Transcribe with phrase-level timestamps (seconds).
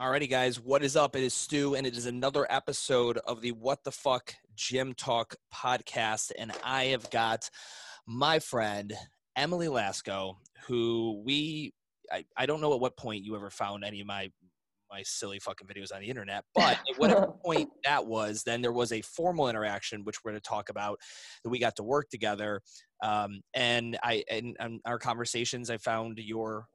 [0.00, 1.14] Alrighty, guys, what is up?
[1.14, 5.36] It is Stu, and it is another episode of the What the Fuck Gym Talk
[5.54, 6.32] podcast.
[6.38, 7.50] And I have got
[8.06, 8.94] my friend
[9.36, 10.36] Emily Lasco,
[10.66, 11.74] who we
[12.10, 14.30] I, I don't know at what point you ever found any of my
[14.90, 16.44] my silly fucking videos on the internet.
[16.54, 20.40] But at whatever point that was, then there was a formal interaction, which we're going
[20.40, 20.98] to talk about,
[21.44, 22.62] that we got to work together.
[23.02, 26.68] Um, and I, in, in our conversations, I found your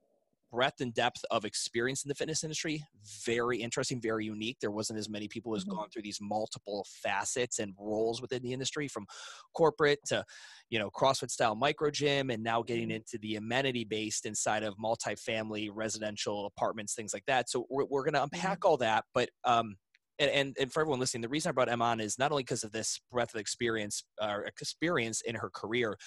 [0.55, 2.81] breadth and depth of experience in the fitness industry
[3.25, 5.75] very interesting very unique there wasn't as many people as mm-hmm.
[5.75, 9.05] gone through these multiple facets and roles within the industry from
[9.53, 10.23] corporate to
[10.69, 12.95] you know crossfit style micro gym and now getting mm-hmm.
[12.95, 18.03] into the amenity based inside of multifamily residential apartments things like that so we're, we're
[18.03, 18.69] going to unpack mm-hmm.
[18.69, 19.75] all that but um
[20.17, 22.43] and, and, and for everyone listening, the reason I brought Em on is not only
[22.43, 25.97] because of this breadth of experience or uh, experience in her career,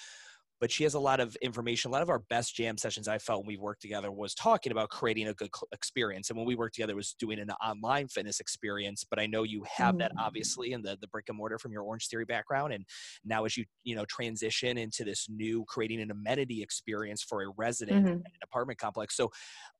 [0.59, 1.89] but she has a lot of information.
[1.89, 4.71] A lot of our best jam sessions I felt when we worked together was talking
[4.71, 6.29] about creating a good experience.
[6.29, 9.05] And when we worked together was doing an online fitness experience.
[9.09, 9.99] But I know you have mm-hmm.
[9.99, 10.21] that mm.
[10.21, 12.73] obviously in the, the brick and mortar from your Orange Theory background.
[12.73, 12.85] And
[13.23, 17.49] now as you, you know, transition into this new creating an amenity experience for a
[17.57, 18.07] resident mm-hmm.
[18.07, 19.15] in an apartment complex.
[19.15, 19.31] So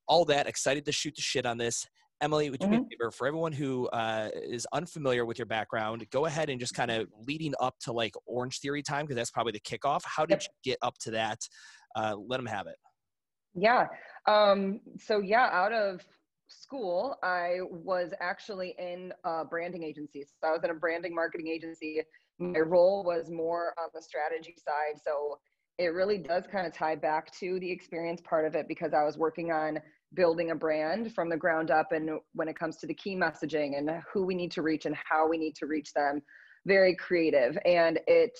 [0.06, 1.86] all that excited to shoot the shit on this.
[2.20, 2.84] Emily, would you mm-hmm.
[2.90, 6.90] favor for everyone who uh, is unfamiliar with your background, go ahead and just kind
[6.90, 10.02] of leading up to like Orange Theory time because that's probably the kickoff.
[10.04, 10.42] How did yep.
[10.42, 11.38] you get up to that?
[11.96, 12.76] Uh, let them have it.
[13.54, 13.86] Yeah.
[14.26, 16.00] Um, so yeah, out of
[16.48, 20.24] school, I was actually in a branding agency.
[20.24, 22.02] So I was in a branding marketing agency.
[22.38, 25.00] My role was more on the strategy side.
[25.04, 25.38] So
[25.78, 29.04] it really does kind of tie back to the experience part of it because I
[29.04, 29.78] was working on
[30.14, 33.78] building a brand from the ground up and when it comes to the key messaging
[33.78, 36.20] and who we need to reach and how we need to reach them
[36.66, 37.56] very creative.
[37.64, 38.38] And it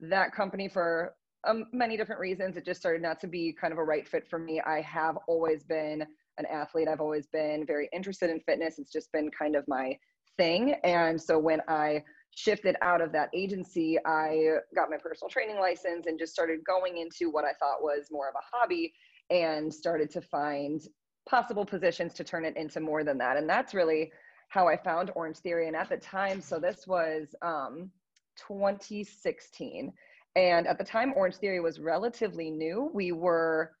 [0.00, 1.14] that company for
[1.46, 2.56] um, many different reasons.
[2.56, 4.60] It just started not to be kind of a right fit for me.
[4.60, 6.04] I have always been
[6.38, 6.88] an athlete.
[6.88, 8.78] I've always been very interested in fitness.
[8.78, 9.96] It's just been kind of my
[10.36, 10.74] thing.
[10.84, 12.02] And so when i
[12.34, 16.96] shifted out of that agency i got my personal training license and just started going
[16.96, 18.92] into what i thought was more of a hobby
[19.30, 20.80] and started to find
[21.28, 23.36] possible positions to turn it into more than that.
[23.36, 24.12] And that's really
[24.48, 25.66] how I found Orange Theory.
[25.68, 27.90] And at the time, so this was um,
[28.36, 29.92] 2016.
[30.34, 32.90] And at the time, Orange Theory was relatively new.
[32.92, 33.72] We were,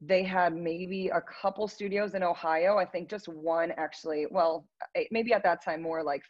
[0.00, 2.78] they had maybe a couple studios in Ohio.
[2.78, 4.66] I think just one actually, well,
[5.10, 6.22] maybe at that time more like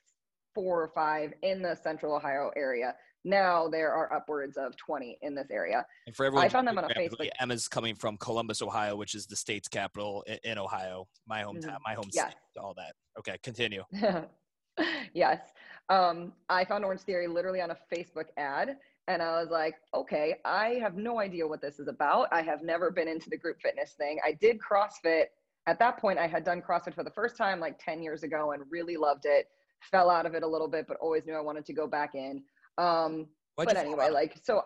[0.55, 2.95] four or five in the central Ohio area.
[3.25, 5.85] Now there are upwards of 20 in this area.
[6.07, 7.29] And for everyone, I found them on a Facebook.
[7.39, 11.83] Emma's coming from Columbus, Ohio, which is the state's capital in, Ohio, my hometown, mm-hmm.
[11.85, 12.31] my home yes.
[12.31, 12.95] state, all that.
[13.19, 13.83] Okay, continue.
[15.15, 15.41] yes.
[15.89, 18.77] Um, I found Orange Theory literally on a Facebook ad.
[19.09, 22.29] And I was like, okay, I have no idea what this is about.
[22.31, 24.19] I have never been into the group fitness thing.
[24.25, 25.25] I did CrossFit.
[25.67, 28.53] At that point, I had done CrossFit for the first time like 10 years ago
[28.53, 29.49] and really loved it.
[29.91, 32.15] Fell out of it a little bit, but always knew I wanted to go back
[32.15, 32.43] in.
[32.81, 33.27] Um,
[33.57, 34.63] Why'd but anyway, like, so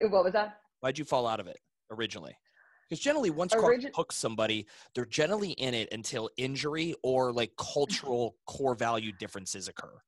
[0.00, 0.58] what was that?
[0.80, 1.58] Why'd you fall out of it
[1.90, 2.36] originally?
[2.88, 8.36] Because generally, once Origi- hooks somebody, they're generally in it until injury or like cultural
[8.46, 10.02] core value differences occur.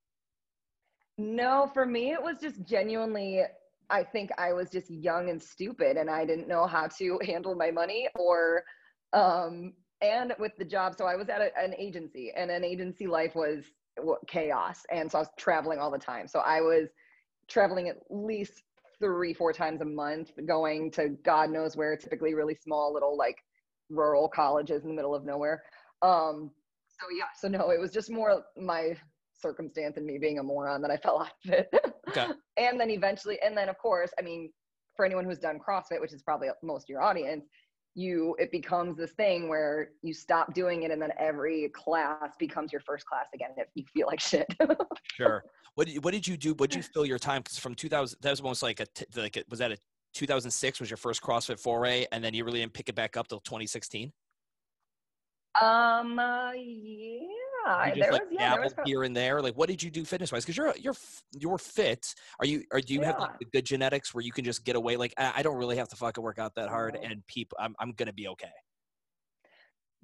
[1.16, 3.42] No, for me, it was just genuinely.
[3.88, 7.54] I think I was just young and stupid, and I didn't know how to handle
[7.54, 8.64] my money or,
[9.14, 9.72] um,
[10.02, 10.94] and with the job.
[10.98, 13.64] So I was at a, an agency, and an agency life was
[14.26, 14.82] chaos.
[14.90, 16.28] And so I was traveling all the time.
[16.28, 16.88] So I was
[17.48, 18.62] traveling at least
[19.00, 23.36] three, four times a month, going to God knows where, typically really small little like
[23.90, 25.62] rural colleges in the middle of nowhere.
[26.02, 26.50] Um,
[27.00, 28.96] so yeah, so no, it was just more my
[29.32, 31.68] circumstance and me being a moron that I fell out of it.
[32.08, 32.26] Okay.
[32.56, 34.50] and then eventually, and then of course, I mean,
[34.96, 37.44] for anyone who's done CrossFit, which is probably most of your audience,
[37.94, 42.72] you it becomes this thing where you stop doing it and then every class becomes
[42.72, 44.46] your first class again if you feel like shit.
[45.16, 45.44] Sure.
[45.76, 46.54] What did, what did you do?
[46.54, 47.42] What did you fill your time?
[47.42, 49.76] Because from 2000 that was almost like a like a, was that a
[50.14, 53.28] 2006 was your first crossfit foray and then you really didn't pick it back up
[53.28, 54.12] till 2016
[55.60, 58.84] um uh, yeah you just, like, was, yeah, probably...
[58.84, 59.40] here and there.
[59.40, 60.44] Like, what did you do fitness wise?
[60.44, 60.94] Because you're you're
[61.32, 62.04] you're fit.
[62.40, 62.64] Are you?
[62.72, 63.06] Or do you yeah.
[63.06, 64.96] have like, good genetics where you can just get away?
[64.96, 67.92] Like, I, don't really have to fucking work out that hard, and people, I'm I'm
[67.92, 68.52] gonna be okay.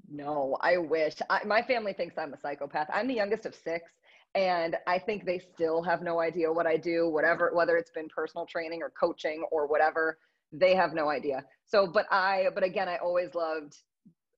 [0.09, 1.15] No, I wish.
[1.29, 2.89] I, my family thinks I'm a psychopath.
[2.93, 3.91] I'm the youngest of six,
[4.35, 7.09] and I think they still have no idea what I do.
[7.09, 10.19] Whatever, whether it's been personal training or coaching or whatever,
[10.53, 11.45] they have no idea.
[11.67, 13.77] So, but I, but again, I always loved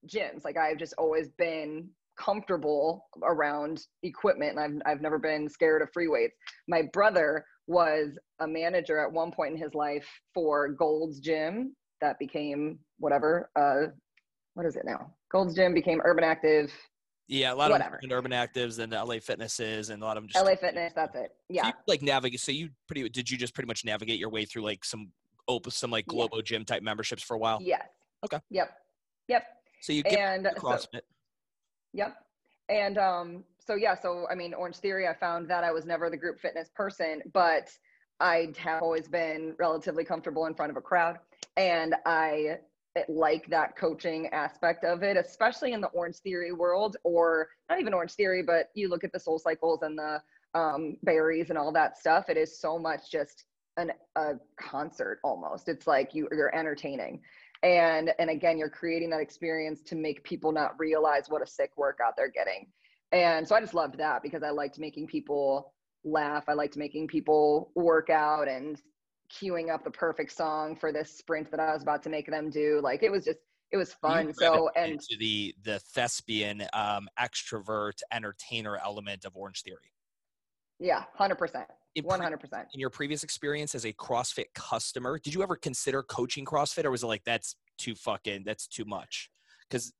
[0.06, 0.44] gyms.
[0.44, 5.88] Like I've just always been comfortable around equipment and I've, I've never been scared of
[5.92, 6.34] free weights.
[6.68, 12.18] My brother was a manager at one point in his life for Gold's Gym that
[12.18, 13.92] became whatever, uh,
[14.54, 15.12] what is it now?
[15.30, 16.72] Gold's Gym became Urban Active
[17.28, 18.00] Yeah, a lot Whatever.
[18.02, 21.14] of urban actives and LA fitnesses and a lot of them just LA Fitness, that's
[21.14, 21.30] it.
[21.30, 21.66] So Yeah.
[21.68, 22.40] you, like navigate.
[22.40, 25.10] So you pretty did you just pretty much navigate your way through like some
[25.48, 26.16] open some like Yeah.
[26.16, 27.58] Globo gym type memberships for a while.
[27.62, 27.86] Yes.
[28.24, 28.38] Okay.
[28.50, 28.70] Yep.
[29.28, 29.42] Yep.
[29.80, 31.00] So you get And into so, CrossFit.
[31.92, 32.16] Yep.
[32.68, 36.10] And um, so yeah, so I mean, Orange Theory, I found that I was never
[36.10, 37.70] the group fitness person, but
[38.20, 41.18] I have always been relatively comfortable in front of a crowd,
[41.56, 42.58] and I
[43.08, 47.94] like that coaching aspect of it, especially in the Orange Theory world, or not even
[47.94, 50.22] Orange Theory, but you look at the Soul Cycles and the
[50.54, 52.28] um, Barry's and all that stuff.
[52.28, 53.44] It is so much just
[53.78, 55.68] an a concert almost.
[55.68, 57.22] It's like you you're entertaining
[57.62, 61.70] and and again you're creating that experience to make people not realize what a sick
[61.76, 62.66] workout they're getting.
[63.12, 65.72] And so i just loved that because i liked making people
[66.04, 66.44] laugh.
[66.48, 68.80] I liked making people work out and
[69.32, 72.50] queuing up the perfect song for this sprint that i was about to make them
[72.50, 72.80] do.
[72.82, 73.38] Like it was just
[73.70, 74.32] it was fun.
[74.34, 79.92] so and to the the thespian um, extrovert entertainer element of Orange Theory.
[80.78, 85.42] yeah 100% In pre- 100% in your previous experience as a CrossFit customer, did you
[85.42, 89.30] ever consider coaching CrossFit, or was it like that's too fucking that's too much?
[89.68, 89.92] Because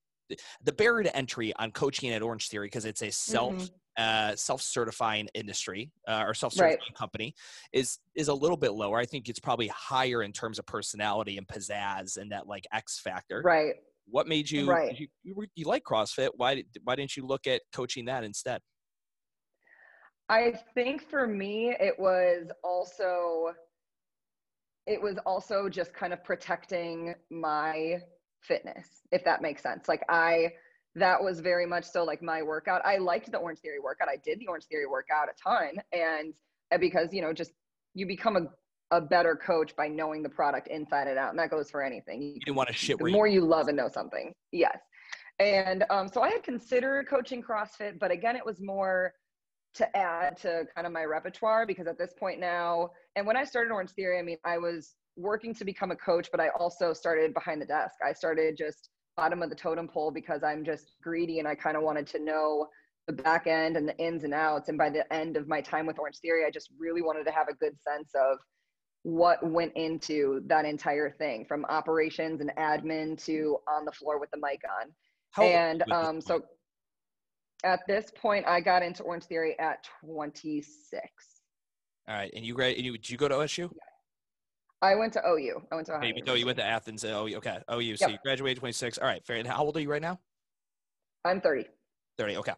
[0.62, 3.70] the barrier to entry on coaching at Orange Theory, because it's a self Mhm.
[3.98, 7.34] uh, self certifying industry uh, or self certifying company,
[7.74, 8.98] is is a little bit lower.
[8.98, 13.00] I think it's probably higher in terms of personality and pizzazz and that like X
[13.00, 13.42] factor.
[13.44, 13.74] right
[14.06, 14.98] What made you Right.
[14.98, 16.30] you, you, you like CrossFit?
[16.36, 18.62] Why did, why didn't you look at coaching that instead?
[20.32, 23.52] I think for me, it was also
[24.86, 27.98] it was also just kind of protecting my
[28.40, 29.88] fitness, if that makes sense.
[29.88, 30.52] Like I
[30.94, 32.80] that was very much so like my workout.
[32.84, 34.08] I liked the Orange Theory workout.
[34.08, 35.82] I did the Orange Theory workout a ton.
[35.92, 36.32] And
[36.80, 37.52] because, you know, just
[37.94, 41.30] you become a, a better coach by knowing the product inside and out.
[41.30, 42.22] And that goes for anything.
[42.22, 44.78] You didn't want to shit the where you more you love and know something yes
[45.38, 49.12] and um, so i had considered coaching crossfit but again it was more
[49.74, 53.44] to add to kind of my repertoire because at this point now and when i
[53.44, 56.92] started orange theory i mean i was working to become a coach but i also
[56.92, 60.94] started behind the desk i started just bottom of the totem pole because i'm just
[61.02, 62.66] greedy and i kind of wanted to know
[63.06, 65.86] the back end and the ins and outs and by the end of my time
[65.86, 68.38] with orange theory i just really wanted to have a good sense of
[69.02, 74.30] what went into that entire thing from operations and admin to on the floor with
[74.30, 74.90] the mic on.
[75.32, 76.42] How and you at this um, so?
[77.64, 81.00] At this point, I got into Orange Theory at 26.
[82.08, 83.70] all right, and you gra- and you did you go to OSU?
[84.80, 85.62] I went to OU.
[85.70, 86.10] I went to Ohio.
[86.12, 87.04] Oh, you, no, you went to Athens.
[87.04, 87.36] uh, OU.
[87.36, 87.96] Okay, OU.
[87.96, 88.10] So Yep.
[88.10, 88.98] you graduated 26.
[88.98, 89.36] All right, fair.
[89.36, 90.18] And how old are you right now?
[91.24, 91.66] I'm 30.
[92.18, 92.36] 30.
[92.38, 92.52] Okay.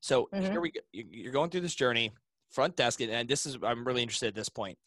[0.00, 0.50] So Mhm.
[0.50, 0.80] here we go.
[0.92, 2.10] You- You're going through this journey,
[2.48, 4.78] front desk, and- this is I'm really interested at this point.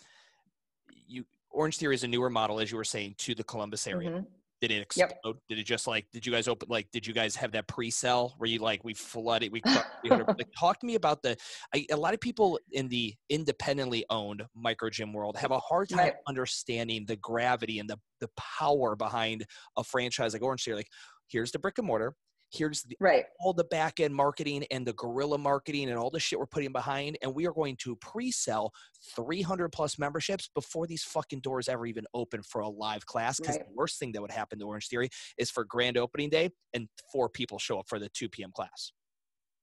[1.07, 4.09] You Orange Theory is a newer model, as you were saying, to the Columbus area.
[4.09, 4.27] Mhm.
[4.63, 5.11] Did it Yep.
[5.11, 5.37] explode?
[5.49, 6.05] Did it just like?
[6.13, 6.69] Did you guys open?
[6.69, 9.51] Like, did you guys have that pre-sell where you like we flooded?
[9.51, 11.35] We crushed 300 like, talk to me about the.
[11.75, 15.89] I, a lot of people in the independently owned micro gym world have a hard
[15.89, 16.13] time Right.
[16.29, 19.45] understanding the gravity and the the power behind
[19.75, 20.77] a franchise like Orange Theory.
[20.77, 20.87] Like,
[21.27, 22.15] here's the brick and mortar.
[22.53, 23.25] Here's the Right.
[23.39, 26.71] all the back end marketing and the guerrilla marketing and all the shit we're putting
[26.71, 27.17] behind.
[27.21, 28.71] And we are going to pre sell
[29.15, 33.39] 300 plus memberships before these fucking doors ever even open for a live class.
[33.39, 33.67] Because Right.
[33.67, 36.87] the worst thing that would happen to Orange Theory is for grand opening day and
[37.11, 38.51] four people show up for the 2 p.m.
[38.51, 38.91] class.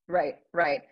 [0.08, 0.82] Right, right.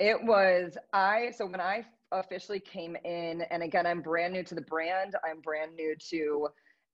[0.00, 4.54] It was I so when I officially came in and again I'm brand new to
[4.54, 6.48] the brand, I'm brand new to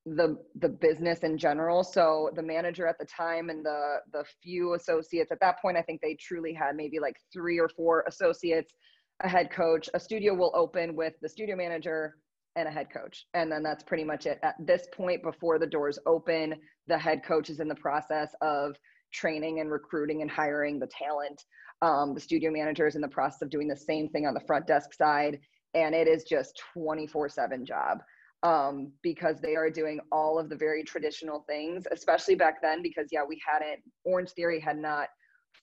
[0.07, 1.85] the the business in general.
[1.85, 5.83] So the manager at the time and the the few associates at that point I
[5.83, 8.73] think they truly had maybe like 3 or 4 associates,
[9.23, 12.16] a head coach, a studio will open with the studio manager
[12.57, 13.26] and a head coach.
[13.35, 14.40] And then that's pretty much it.
[14.42, 16.54] At this point before the doors open,
[16.87, 18.75] the head coach is in the process of
[19.12, 21.45] training and recruiting and hiring the talent
[21.83, 24.40] um, the studio manager is in the process of doing the same thing on the
[24.47, 25.38] front desk side
[25.75, 27.99] and it is just 24 7 job
[28.42, 33.09] um, because they are doing all of the very traditional things especially back then because
[33.11, 35.09] yeah we hadn't orange theory had not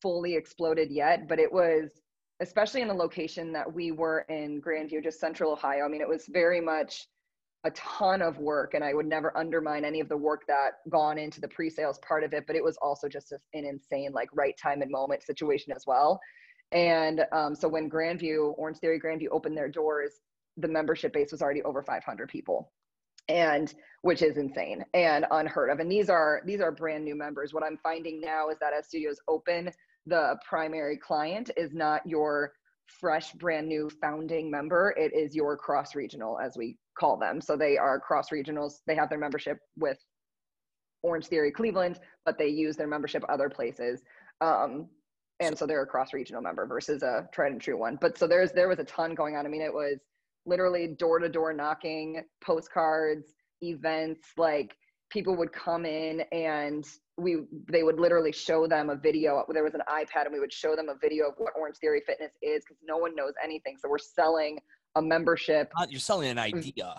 [0.01, 2.01] fully exploded yet but it was
[2.39, 6.07] especially in the location that we were in grandview just central ohio i mean it
[6.07, 7.07] was very much
[7.63, 11.17] a ton of work and i would never undermine any of the work that gone
[11.17, 14.55] into the pre-sales part of it but it was also just an insane like right
[14.61, 16.19] time and moment situation as well.
[16.71, 20.11] And um, so when grandview orange theory grandview opened their doors
[20.57, 22.71] the membership base was already over 500 people
[23.29, 25.79] and which is insane and unheard of.
[25.79, 27.53] And these are these are brand new members.
[27.53, 29.71] What i'm finding now is that as studios open
[30.05, 32.53] the primary client is not your
[32.87, 34.95] fresh brand new founding member.
[34.97, 37.41] It is your cross regional as we call them.
[37.41, 39.97] So they are cross regionals they have their membership with
[41.03, 44.01] orange theory cleveland but they use their membership other places.
[44.41, 44.87] Um,
[45.39, 47.97] and so they're a cross regional member versus a tried and true one.
[47.99, 49.45] But so there's there was a ton going on.
[49.45, 49.99] I mean, it was
[50.47, 54.29] literally door to door knocking, postcards, events.
[54.37, 54.75] Like
[55.09, 56.85] people would come in and
[57.17, 57.37] we
[57.71, 59.43] they would literally show them a video.
[59.49, 62.01] There was an iPad and we would show them a video of what Orange Theory
[62.05, 63.75] Fitness is because no one knows anything.
[63.79, 64.59] So we're selling
[64.95, 65.71] a membership.
[65.89, 66.55] You're selling an mm.
[66.55, 66.95] idea.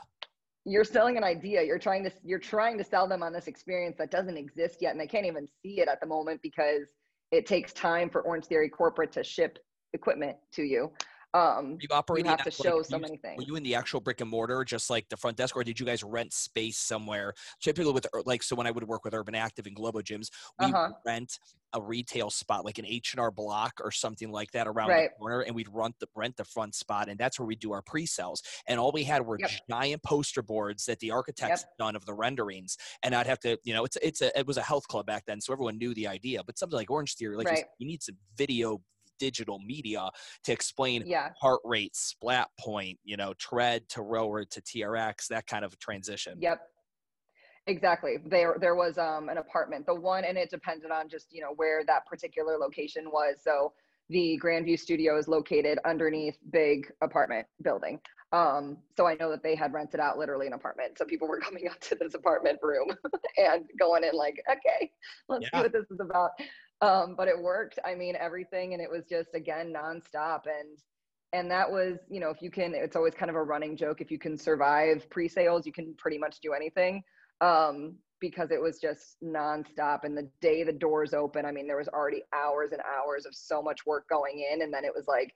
[0.64, 1.62] You're selling an idea.
[1.62, 4.93] You're trying to you're trying to sell them on this experience that doesn't exist yet,
[4.93, 6.88] and they can't even see it at the moment because
[7.31, 9.59] it takes time for Orange Theory corporate to ship
[9.95, 10.90] equipment to you.
[11.38, 13.37] Um, you operating you have to show like, so many things.
[13.38, 15.78] Were you in the actual brick and mortar, just like the front desk, or did
[15.78, 17.35] you guys rent space somewhere?
[17.62, 20.28] Typically, with like so, when I would work with Urban Active and Globo gyms,
[20.59, 20.90] we uh-huh.
[21.04, 21.38] rent
[21.75, 25.11] a retail spot, like an H and R Block or something like that, around right.
[25.11, 27.73] the corner, and we'd rent the rent the front spot, and that's where we do
[27.73, 28.42] our pre-sales.
[28.66, 29.50] And all we had were yep.
[29.71, 31.73] giant poster boards that the architects yep.
[31.78, 34.57] done of the renderings, and I'd have to, you know, it's it's a it was
[34.57, 36.42] a health club back then, so everyone knew the idea.
[36.45, 37.59] But something like Orange Theory, like right.
[37.59, 38.80] you, you need some video
[39.18, 40.08] digital media
[40.44, 41.30] to explain yeah.
[41.40, 46.38] heart rate, splat point, you know, tread to rower to TRX, that kind of transition.
[46.40, 46.60] Yep.
[47.66, 48.16] Exactly.
[48.25, 49.84] There there was um an apartment.
[49.84, 53.37] The one and it depended on just, you know, where that particular location was.
[53.42, 53.72] So
[54.08, 58.00] the Grandview studio is located underneath big apartment building.
[58.32, 60.98] Um, so I know that they had rented out literally an apartment.
[60.98, 62.88] So people were coming up to this apartment room
[63.37, 64.90] and going in like, okay,
[65.28, 65.58] let's yeah.
[65.58, 66.30] see what this is about
[66.80, 67.78] um, but it worked.
[67.85, 70.78] I mean, everything, and it was just again nonstop, and
[71.32, 74.00] and that was, you know, if you can, it's always kind of a running joke.
[74.00, 77.02] If you can survive pre-sales, you can pretty much do anything.
[77.40, 80.00] Um, because it was just nonstop.
[80.02, 83.35] And the day the doors open, I mean, there was already hours and hours of
[83.35, 85.32] so much work going in, and then it was like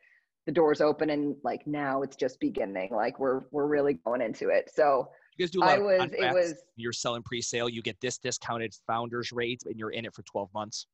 [0.47, 2.91] the doors open, and like now it's just beginning.
[2.93, 4.71] Like we're we're really going into it.
[4.75, 6.55] So you guys do a lot I was, it was.
[6.77, 7.69] You're selling pre-sale.
[7.69, 10.87] You get this discounted founders rate, and you're in it for 12 months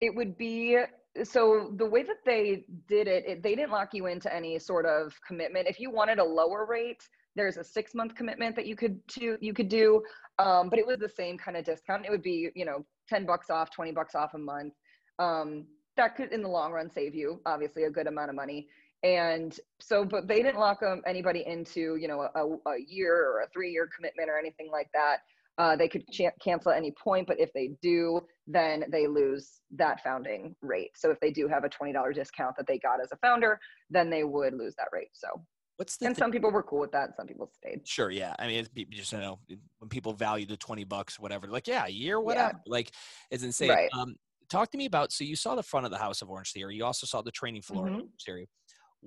[0.00, 0.78] it would be
[1.22, 4.84] so the way that they did it, it, they didn't lock you into any sort
[4.84, 5.68] of commitment.
[5.68, 7.02] If you wanted a lower rate
[7.36, 10.02] there's a six month commitment that you could to you could do
[10.38, 12.04] um, but it was the same kind of discount.
[12.04, 14.74] It would be you know 10 bucks off 20 bucks off a month.
[15.18, 18.66] Um, that could in the long run save you obviously a good amount of money.
[19.04, 23.42] And so but they didn't lock um, anybody into you know a, a year or
[23.42, 25.18] a three year commitment or anything like that
[25.58, 29.60] uh, they could ch- cancel at any point, but if they do, then they lose
[29.76, 30.90] that founding rate.
[30.96, 33.58] So if they do have a $20 discount that they got as a founder,
[33.90, 35.10] then they would lose that rate.
[35.12, 35.28] So
[35.76, 37.16] What's the and some people were cool with that.
[37.16, 37.86] Some people stayed.
[37.86, 38.34] Sure, yeah.
[38.38, 39.40] I mean, just you know
[39.80, 41.48] when people value the twenty bucks, whatever.
[41.48, 42.60] Like, yeah, a year, whatever.
[42.64, 42.72] Yeah.
[42.72, 42.92] Like,
[43.32, 43.70] it's insane.
[43.70, 43.90] Right.
[43.92, 44.14] Um,
[44.48, 45.10] talk to me about.
[45.10, 46.76] So you saw the front of the house of Orange Theory.
[46.76, 47.94] You also saw the training floor mm-hmm.
[47.94, 48.48] of Orange Theory.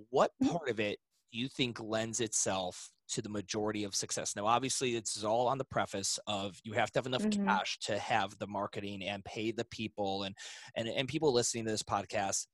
[0.09, 0.51] What mm-hmm.
[0.51, 0.99] part of it
[1.31, 4.35] do you think lends itself to the majority of success.
[4.35, 7.45] Now, obviously, this is all on the preface of you have to have enough mm-hmm.
[7.45, 10.35] cash to have the marketing and pay the people and
[10.75, 12.47] and and people listening to this podcast.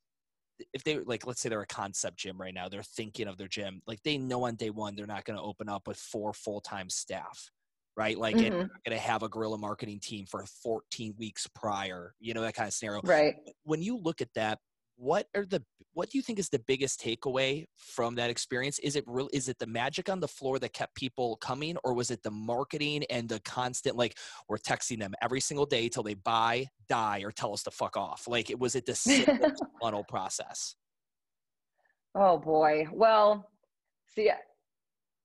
[0.71, 3.47] If they like, let's say they're a concept gym right now, they're thinking of their
[3.47, 3.81] gym.
[3.87, 6.61] Like they know on day one they're not going to open up with four full
[6.61, 7.49] time staff,
[7.97, 8.17] right?
[8.17, 8.57] Like mm-hmm.
[8.57, 12.67] going to have a guerrilla marketing team for 14 weeks prior, you know that kind
[12.67, 13.01] of scenario.
[13.03, 13.35] Right.
[13.63, 14.59] When you look at that,
[14.95, 15.63] what are the
[15.95, 18.79] what do you think is the biggest takeaway from that experience?
[18.79, 21.93] Is it real is it the magic on the floor that kept people coming or
[21.93, 24.17] was it the marketing and the constant like
[24.49, 27.95] we're texting them every single day till they buy die or tell us to fuck
[27.95, 28.27] off?
[28.27, 30.75] Like it was it the funnel process?
[32.15, 32.87] Oh boy.
[32.91, 33.49] Well
[34.15, 34.35] see uh,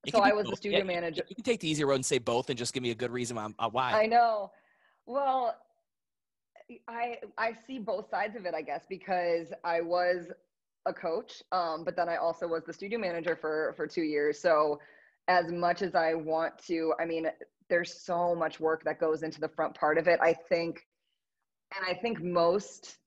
[0.09, 0.53] so i was both.
[0.53, 2.73] the studio yeah, manager you can take the easy road and say both and just
[2.73, 3.93] give me a good reason why.
[3.93, 4.49] Uh, I know.
[5.05, 5.55] Well
[6.87, 10.31] I I see both sides of it, I guess, because I was
[10.85, 14.39] a coach, um, but then I also was the studio manager for for two years.
[14.39, 14.79] So
[15.27, 17.27] as much as I want to, I mean,
[17.69, 20.19] there's so much work that goes into the front part of it.
[20.21, 20.87] I think,
[21.75, 22.97] and I think most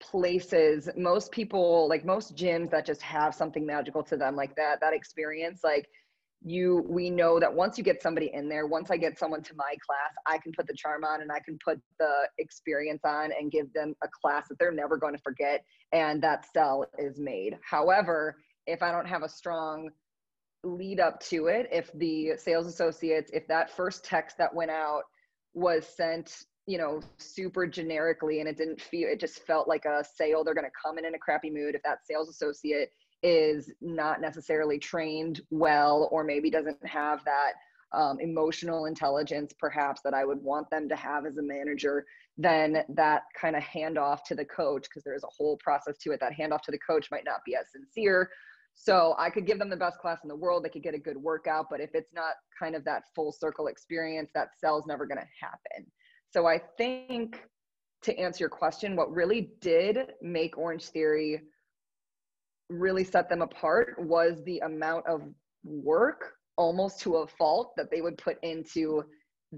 [0.00, 4.80] places, most people, like most gyms that just have something magical to them, like that,
[4.80, 5.88] that experience, like
[6.44, 9.54] you we know that once you get somebody in there once i get someone to
[9.56, 13.32] my class i can put the charm on and i can put the experience on
[13.32, 17.18] and give them a class that they're never going to forget and that sell is
[17.18, 17.58] made.
[17.68, 18.36] However
[18.66, 19.88] if i don't have a strong
[20.62, 25.02] lead up to it if the sales associates if that first text that went out
[25.54, 30.04] was sent you know super generically and it didn't feel it just felt like a
[30.16, 31.74] sale they're going to come in in a crappy mood.
[31.74, 32.90] If that sales associate
[33.24, 37.52] is not necessarily trained well or maybe doesn't have that
[37.92, 42.04] um, emotional intelligence perhaps that i would want them to have as a manager
[42.36, 46.20] then that kind of handoff to the coach because there's a whole process to it
[46.20, 48.28] that handoff to the coach might not be as sincere.
[48.74, 50.98] So i could give them the best class in the world they could get a
[50.98, 55.06] good workout but if it's not kind of that full circle experience that sell's never
[55.06, 55.86] going to happen.
[56.30, 57.40] So i think
[58.04, 61.40] to answer your question, what really did make Orange Theory
[62.68, 65.22] really set them apart was the amount of
[65.64, 69.04] work, almost to a fault, that they would put into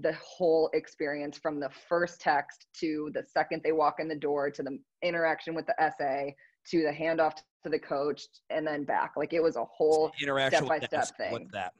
[0.01, 4.51] the whole experience from the first text to the second they walk in the door
[4.51, 6.35] to the interaction with the essay
[6.69, 7.33] to the handoff
[7.63, 9.13] to the coach and then back.
[9.15, 11.31] Like it was a whole interaction step by step thing.
[11.31, 11.73] What's that?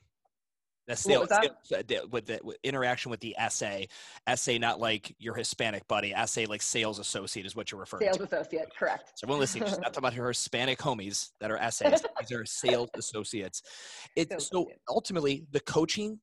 [0.88, 3.88] That's was the- with the with interaction with the essay.
[4.26, 6.14] Essay, not like your Hispanic buddy.
[6.14, 8.28] Essay, like sales associate, is what you're referring Sales to.
[8.28, 9.12] Sales associate, correct.
[9.16, 12.02] So everyone listening, she's not talking about her Hispanic homies that are essays.
[12.22, 13.62] These are sales associates.
[14.16, 14.84] It, Sales so associates.
[14.90, 16.20] ultimately, the coaching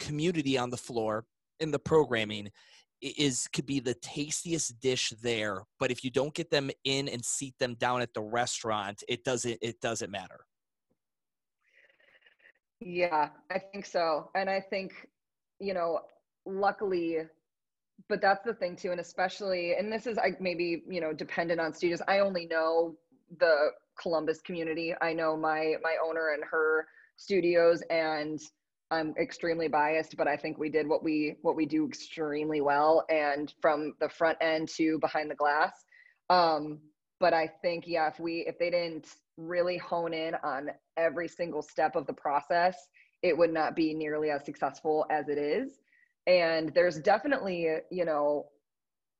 [0.00, 1.26] community on the floor
[1.60, 2.50] in the programming
[3.02, 5.62] is could be the tastiest dish there.
[5.78, 9.24] But if you don't get them in and seat them down at the restaurant, it
[9.24, 10.40] doesn't it doesn't matter.
[12.80, 14.30] Yeah, I think so.
[14.34, 14.92] And I think,
[15.60, 16.00] you know,
[16.44, 17.18] luckily,
[18.08, 18.90] but that's the thing too.
[18.90, 22.02] And especially, and this is like maybe, you know, dependent on studios.
[22.06, 22.96] I only know
[23.38, 24.94] the Columbus community.
[25.00, 28.40] I know my my owner and her studios and
[28.90, 33.04] I'm extremely biased, but I think we did what we what we do extremely well
[33.08, 35.72] and from the front end to behind the glass.
[36.30, 36.80] Um,
[37.20, 41.62] but I think yeah, if we if they didn't really hone in on every single
[41.62, 42.76] step of the process,
[43.22, 45.78] it would not be nearly as successful as it is.
[46.26, 48.46] And there's definitely, you know,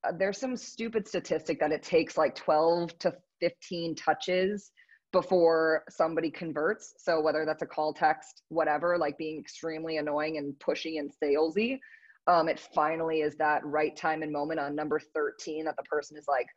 [0.07, 4.71] uh, there's some stupid statistic that it takes like 12 to 15 touches
[5.13, 6.93] before somebody converts.
[6.97, 11.79] So whether that's a call text, whatever, like being extremely annoying and pushy and salesy,
[12.27, 16.17] um, it finally is that right time and moment on number 13 that the person
[16.17, 16.47] is like,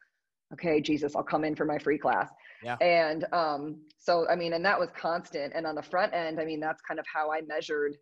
[0.53, 2.31] okay, Jesus, I'll come in for my free class.
[2.63, 2.77] Yeah.
[2.81, 5.53] And um, so, I mean, and that was constant.
[5.55, 7.97] And on the front end, I mean, that's kind of how I measured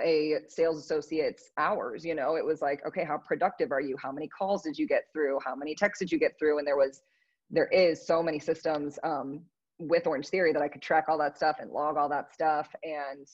[0.00, 2.04] a sales associate's hours.
[2.04, 3.96] You know, it was like, okay, how productive are you?
[4.00, 5.38] How many calls did you get through?
[5.44, 6.58] How many texts did you get through?
[6.58, 7.02] And there was,
[7.50, 9.42] there is so many systems um,
[9.78, 12.68] with Orange Theory that I could track all that stuff and log all that stuff.
[12.82, 13.26] And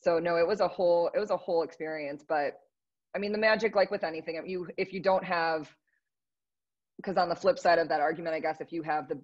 [0.00, 2.24] so, no, it was a whole, it was a whole experience.
[2.28, 2.58] But
[3.14, 5.68] I mean, the magic, like with anything, you if you don't have,
[7.04, 9.20] because on the flip side of that argument, I guess if you have the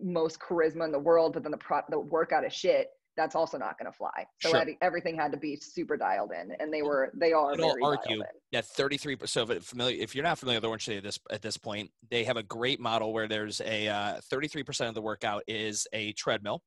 [0.00, 3.58] most charisma in the world, but then the pro- the workout is shit, that's also
[3.58, 4.26] not going to fly.
[4.40, 4.64] So Sure.
[4.80, 8.64] everything had to be super dialed in, and they were they are very argue that
[8.64, 11.56] 33 so if, familiar, if you're not familiar with Orange City at this at this
[11.56, 15.86] point, they have a great model where there's a uh, 33% of the workout is
[15.92, 16.62] a treadmill.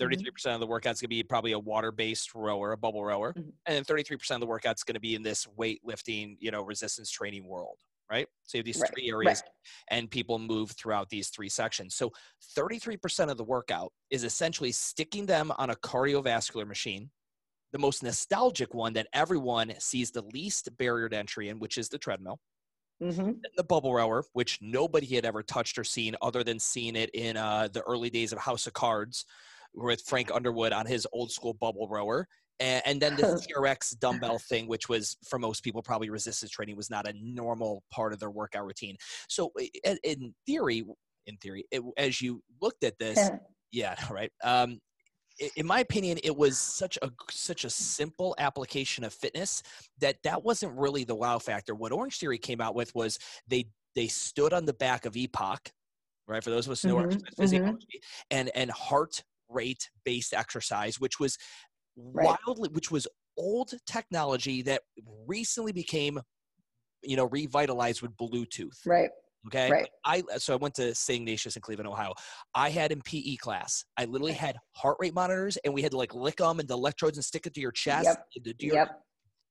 [0.00, 0.26] Mm-hmm.
[0.26, 3.52] 33% of the workout's going to be probably a water-based rower, a bubble rower, Mhm.
[3.66, 7.10] and then 33% of the workout's going to be in this weightlifting, you know, resistance
[7.10, 7.78] training world,
[8.10, 8.26] right?
[8.44, 9.52] So you have these Right, three areas Right.
[9.90, 11.94] and people move throughout these three sections.
[11.94, 12.12] So
[12.56, 17.10] 33% of the workout is essentially sticking them on a cardiovascular machine,
[17.72, 21.88] the most nostalgic one that everyone sees the least barrier to entry in, which is
[21.88, 22.40] the treadmill,
[23.00, 27.10] hmm the bubble rower, which nobody had ever touched or seen other than seeing it
[27.14, 29.24] in uh, the early days of House of Cards
[29.74, 32.28] with Frank Underwood on his old school bubble rower.
[32.62, 36.76] And, and then the TRX dumbbell thing, which was for most people probably resistance training
[36.76, 38.96] was not a normal part of their workout routine.
[39.28, 39.52] So
[39.84, 40.84] in, theory,
[41.26, 43.32] in theory, it, as you looked at this,
[43.72, 44.32] yeah, right.
[44.44, 44.80] Um,
[45.56, 49.62] in my opinion, it was such a such a simple application of fitness
[49.98, 51.74] that that wasn't really the wow factor.
[51.74, 55.72] What Orange Theory came out with was they they stood on the back of EPOC,
[56.28, 56.44] right?
[56.44, 61.00] For those of us who know Mhm, Theory physiology, and and heart rate based exercise,
[61.00, 61.38] which was
[61.96, 62.36] Right.
[62.46, 64.82] wildly, which was old technology that
[65.26, 66.20] recently became,
[67.02, 68.78] you know, revitalized with Bluetooth.
[68.86, 69.10] Right.
[69.48, 69.70] Okay.
[69.70, 69.88] Right.
[70.04, 71.20] I so I went to St.
[71.20, 72.12] Ignatius in Cleveland, Ohio.
[72.54, 73.84] I had in PE class.
[73.96, 76.74] I literally had heart rate monitors, and we had to like lick them and the
[76.74, 78.04] electrodes and stick it to your chest.
[78.06, 78.26] Yep.
[78.44, 79.02] to do your- Yep.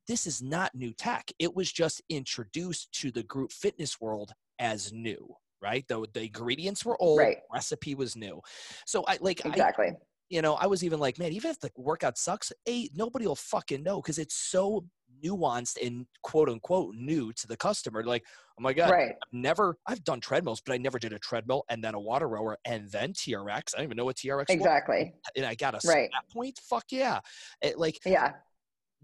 [0.07, 1.31] This is not new tech.
[1.39, 5.35] It was just introduced to the group fitness world as new.
[5.61, 5.85] Right.
[5.87, 7.19] The the ingredients were old.
[7.19, 7.37] Right.
[7.53, 8.41] Recipe was new.
[8.87, 9.91] So I like I, Exactly.
[10.31, 13.35] You know, I was even like, man, even if the workout sucks, a nobody will
[13.35, 14.85] fucking know because it's so
[15.23, 18.01] nuanced and quote unquote new to the customer.
[18.03, 18.23] Like,
[18.57, 19.09] oh my god, right.
[19.21, 22.29] I've never I've done treadmills, but I never did a treadmill and then a water
[22.29, 23.73] rower and then TRX.
[23.75, 24.45] I don't even know what TRX was.
[24.49, 25.13] Exactly.
[25.35, 26.09] And I got a Right.
[26.33, 26.57] point.
[26.63, 27.19] Fuck yeah.
[27.61, 28.33] It, like Yeah.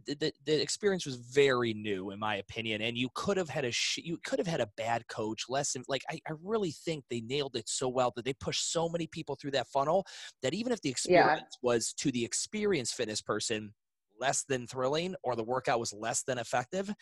[0.06, 3.72] The, the, experience was very new in my opinion and you could have had a
[3.72, 7.04] sh- you could have had a bad coach less than like I, I really think
[7.10, 10.06] they nailed it so well that they pushed so many people through that funnel
[10.44, 13.74] that even if the experience was to the experienced fitness person
[14.20, 16.94] less than thrilling or the workout was less than effective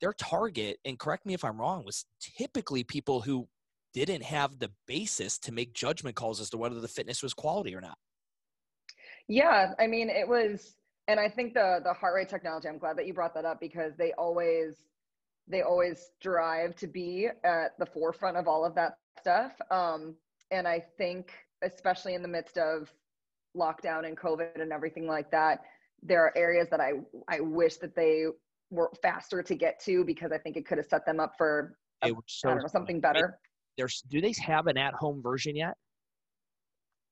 [0.00, 3.48] their target and correct me if i'm wrong was typically people who
[3.94, 7.74] didn't have the basis to make judgment calls as to whether the fitness was quality
[7.74, 7.96] or not.
[9.28, 10.74] Yeah, I mean, it was,
[11.08, 12.68] and I think the the heart rate technology.
[12.68, 14.76] I'm glad that you brought that up because they always,
[15.48, 19.52] they always strive to be at the forefront of all of that stuff.
[19.70, 20.14] Um,
[20.50, 22.92] and I think, especially in the midst of
[23.56, 25.60] lockdown and COVID and everything like that,
[26.02, 26.92] there are areas that I
[27.28, 28.26] I wish that they
[28.70, 31.76] were faster to get to because I think it could have set them up for
[32.02, 33.38] a, so, know, something better.
[33.76, 35.74] There's, do they have an at-home version yet?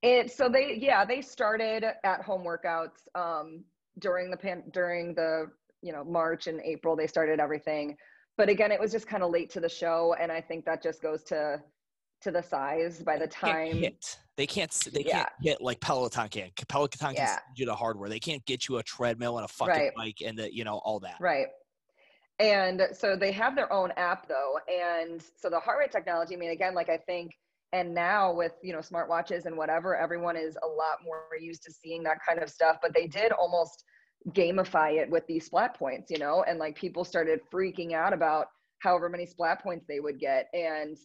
[0.02, 3.62] It so they yeah they started at home workouts um,
[3.98, 5.46] during the pan during the
[5.82, 7.96] you know March and April they started everything,
[8.36, 10.82] but again it was just kind of late to the show and I think that
[10.82, 11.60] just goes to
[12.22, 14.18] to the size by the time hit.
[14.36, 15.24] they can't they yeah.
[15.24, 16.50] can't hit like Peloton can.
[16.68, 17.38] Peloton can yeah.
[17.56, 18.08] you the hardware.
[18.08, 19.94] They can't get you a treadmill and a fucking right.
[19.96, 21.16] bike and the you know all that.
[21.20, 21.48] Right.
[22.38, 26.34] And so they have their own app though, and so the heart rate technology.
[26.34, 27.32] I mean, again, like I think,
[27.72, 31.72] and now with you know smartwatches and whatever, everyone is a lot more used to
[31.72, 32.78] seeing that kind of stuff.
[32.82, 33.84] But they did almost
[34.30, 38.46] gamify it with these splat points, you know, and like people started freaking out about
[38.80, 40.96] however many splat points they would get, and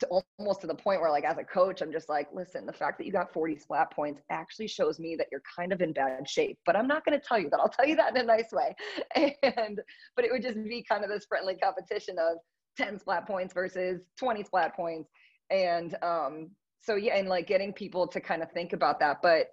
[0.00, 2.72] to almost to the point where like as a coach i'm just like listen the
[2.72, 5.94] fact that you got 40 splat points actually shows me that you're kind of in
[5.94, 7.58] bad shape but i'm not going to tell you that.
[7.58, 8.76] I'll tell you that in a nice way.
[9.42, 9.80] And
[10.14, 12.36] but it would just be kind of this friendly competition of
[12.76, 15.08] 10 splat points versus 20 splat points
[15.50, 16.50] and um
[16.82, 19.50] so yeah and like getting people to kind of think about that but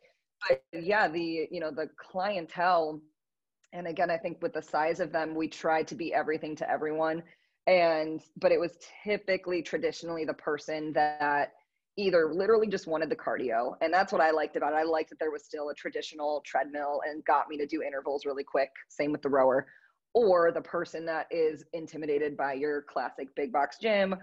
[0.47, 3.01] but yeah the you know the clientele
[3.73, 6.69] and again i think with the size of them we try to be everything to
[6.69, 7.23] everyone
[7.67, 11.53] and but it was typically traditionally the person that
[11.97, 14.75] either literally just wanted the cardio and that's what i liked about it.
[14.75, 18.25] I liked that there was still a traditional treadmill and got me to do intervals
[18.25, 19.65] really quick same with the rower
[20.13, 24.15] or the person that is intimidated by your classic big box gym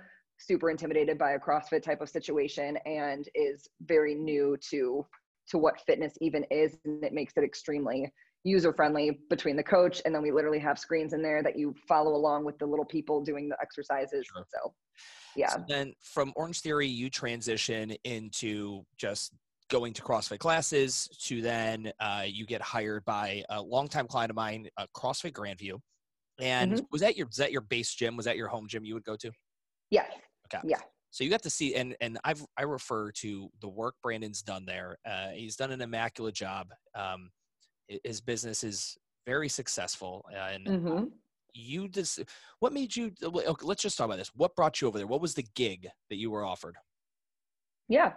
[0.46, 5.06] super intimidated by a crossfit type of situation and is very new to
[5.48, 8.12] to what fitness even is and it makes it extremely
[8.44, 11.74] user friendly between the coach and then we literally have screens in there that you
[11.88, 14.44] follow along with the little people doing the exercises sure.
[14.52, 14.72] so
[15.36, 19.32] yeah so then from orange theory you transition into just
[19.72, 24.36] going to CrossFit classes to then uh, you get hired by a longtime client of
[24.36, 25.80] mine, uh, CrossFit Grandview.
[26.38, 26.84] And mm-hmm.
[26.90, 28.14] was that your was that your base gym?
[28.14, 29.30] Was that your home gym you would go to?
[29.90, 30.10] Yes.
[30.64, 30.80] Yeah.
[31.10, 34.64] So you got to see, and and I've I refer to the work Brandon's done
[34.64, 34.96] there.
[35.04, 36.68] Uh, he's done an immaculate job.
[36.94, 37.30] Um,
[38.04, 41.04] his business is very successful and mm-hmm.
[41.54, 42.20] you just
[42.60, 45.20] what made you okay, let's just talk about this what brought you over there what
[45.20, 46.76] was the gig that you were offered
[47.88, 48.12] yeah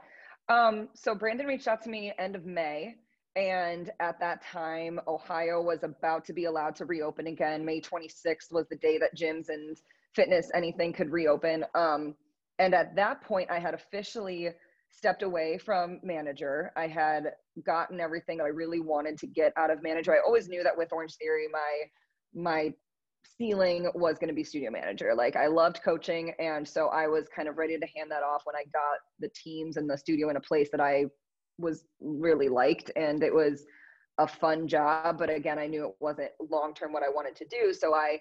[0.49, 2.95] um, so brandon reached out to me end of may
[3.35, 8.51] and at that time ohio was about to be allowed to reopen again may 26th
[8.51, 9.77] was the day that gyms and
[10.15, 12.15] fitness anything could reopen um,
[12.59, 14.49] and at that point i had officially
[14.95, 16.71] stepped away from manager.
[16.77, 17.33] I had
[17.65, 20.13] gotten everything I really wanted to get out of manager.
[20.13, 21.83] I always knew that with Orange Theory, my
[22.33, 22.73] my
[23.37, 25.13] ceiling was going to be studio manager.
[25.15, 28.41] Like I loved coaching, and so I was kind of ready to hand that off
[28.45, 31.05] when I got the teams and the studio in a place that I
[31.57, 33.65] was really liked, and it was
[34.17, 35.17] a fun job.
[35.17, 38.19] But again, I knew it wasn't long term what I wanted to do, so I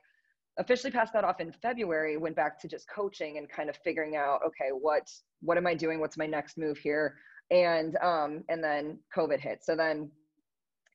[0.59, 4.17] officially passed that off in February, went back to just coaching and kind of figuring
[4.17, 6.01] out, okay, what what am I doing?
[6.01, 7.17] What's my next move here?
[7.51, 9.65] And um, and then COVID hit.
[9.65, 10.11] So then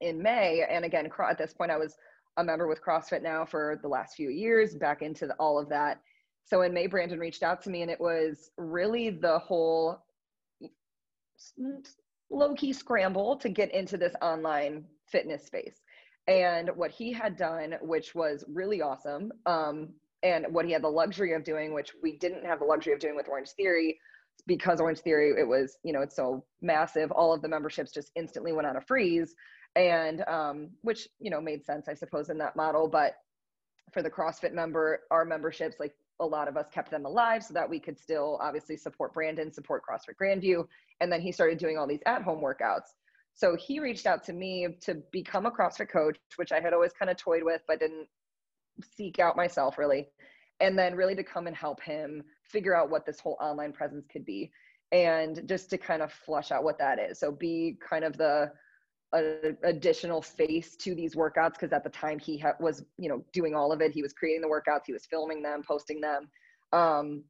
[0.01, 1.95] in May, and again, at this point, I was
[2.37, 5.67] a member with CrossFit now for the last few years, back into the, all of
[5.69, 5.99] that.
[6.45, 10.01] So in May, Brandon reached out to me, and it was really the whole
[12.29, 15.81] low key scramble to get into this online fitness space
[16.29, 19.89] and what he had done which was really awesome um,
[20.21, 22.99] and what he had the luxury of doing which we didn't have the luxury of
[22.99, 23.99] doing with orange theory.
[24.47, 28.11] Because orange theory it was you know it's so massive all of the memberships just
[28.15, 29.35] instantly went on a freeze.
[29.75, 32.87] And um, which you know made sense i suppose in that model.
[32.87, 33.15] But
[33.91, 37.53] for the crossfit member our memberships like a lot of us kept them alive so
[37.53, 40.65] that we could still obviously support brandon support crossfit grandview.
[41.01, 42.93] And then he started doing all these at home workouts
[43.39, 46.91] so he reached out to me to become a CrossFit coach, which I had always
[46.91, 48.09] kind of toyed with, but didn't
[48.97, 50.09] seek out myself really.
[50.59, 54.05] And then really to come and help him figure out what this whole online presence
[54.11, 54.51] could be
[54.91, 57.17] and just to kind of flush out what that is.
[57.17, 58.51] So be kind of the
[59.63, 63.55] additional face to these workouts because at the time he ha- was you know doing
[63.55, 66.29] all of it he was creating the workouts he was filming them posting them
[66.73, 67.23] um,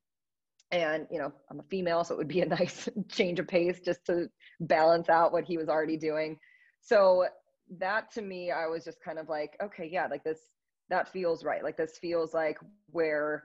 [0.72, 3.80] and you know i'm a female so it would be a nice change of pace
[3.80, 4.30] just to
[4.62, 6.38] balance out what he was already doing.
[6.82, 7.26] So
[7.78, 10.40] that to me i was just kind of like okay yeah like this
[10.90, 11.64] that feels right.
[11.64, 12.58] Like this feels like
[12.92, 13.44] where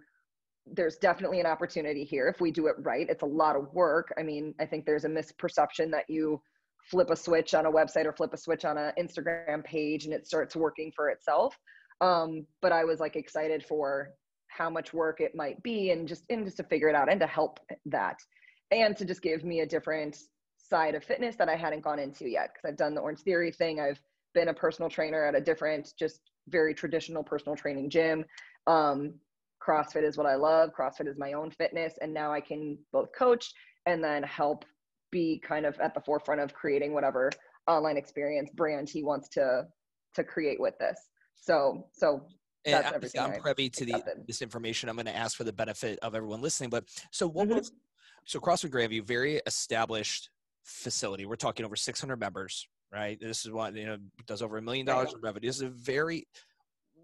[0.67, 3.07] there's definitely an opportunity here if we do it right.
[3.09, 4.13] It's a lot of work.
[4.19, 6.41] I mean i think there's a misperception that you
[6.91, 10.13] flip a switch on a website or flip a switch on an instagram page and
[10.13, 11.57] it starts working for itself.
[12.01, 14.11] Um, but i was like excited for
[14.57, 17.21] how much work it might be and just and just to figure it out and
[17.21, 18.19] to help that
[18.71, 20.17] and to just give me a different
[20.57, 23.53] side of fitness that I hadn't gone into yet because I've done the Orange Theory
[23.53, 23.81] thing.
[23.81, 24.01] I've
[24.33, 28.25] been a personal trainer at a different, just very traditional personal training gym.
[28.67, 29.15] Um,
[29.63, 30.71] CrossFit is what I love.
[30.79, 31.95] CrossFit is my own fitness.
[32.01, 33.53] And now I can both coach
[33.87, 34.65] and then help
[35.11, 37.31] be kind of at the forefront of creating whatever
[37.67, 39.65] online experience brand he wants to
[40.15, 40.99] to create with this.
[41.37, 42.27] So so
[42.67, 42.85] and
[43.19, 44.89] I'm privy to the, this information.
[44.89, 46.71] I'm going to ask for the benefit of everyone listening.
[46.71, 47.59] But so what mm-hmm.
[47.59, 47.73] was
[48.25, 50.31] so CrossFit Grandview, very established
[50.65, 51.27] facility.
[51.27, 53.19] We're talking over 600 members, right?
[53.21, 55.49] This is what you know does over a million dollars in revenue.
[55.49, 56.27] This is a very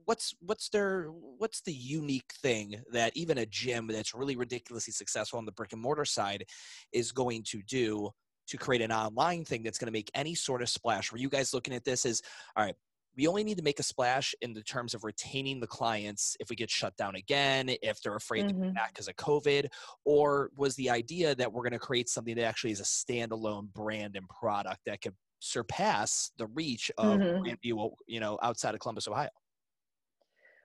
[0.07, 5.39] what's what's their what's the unique thing that even a gym that's really ridiculously successful
[5.39, 6.45] on the brick and mortar side
[6.93, 8.11] is going to do
[8.49, 11.13] to create an online thing that's going to make any sort of splash?
[11.13, 12.23] Were you guys looking at this as
[12.57, 12.75] all right?
[13.17, 16.49] We only need to make a splash in the terms of retaining the clients if
[16.51, 18.61] we get shut down again, if they're afraid mm-hmm.
[18.61, 19.67] to come back because of COVID,
[20.05, 23.73] or was the idea that we're going to create something that actually is a standalone
[23.73, 27.45] brand and product that could surpass the reach of mm-hmm.
[27.45, 29.29] Grandview, you know, outside of Columbus, Ohio?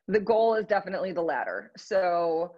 [0.08, 1.72] The goal is definitely the latter.
[1.78, 2.54] So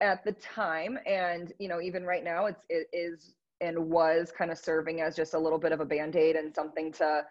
[0.00, 4.50] at the time, and you know, even right now, it's it is and was kind
[4.50, 7.22] of serving as just a little bit of a band-aid and something to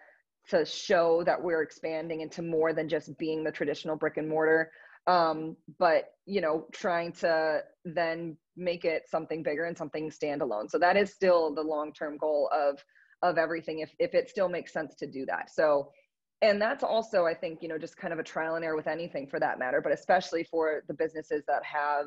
[0.50, 4.70] to show that we're expanding into more than just being the traditional brick and mortar.
[5.06, 10.70] Um, but you know trying to then make it something bigger and something standalone.
[10.70, 12.78] So that is still the long term goal of
[13.22, 15.50] of everything if if it still makes sense to do that.
[15.50, 15.90] So
[16.42, 18.86] and that's also i think you know just kind of a trial and error with
[18.86, 22.06] anything for that matter but especially for the businesses that have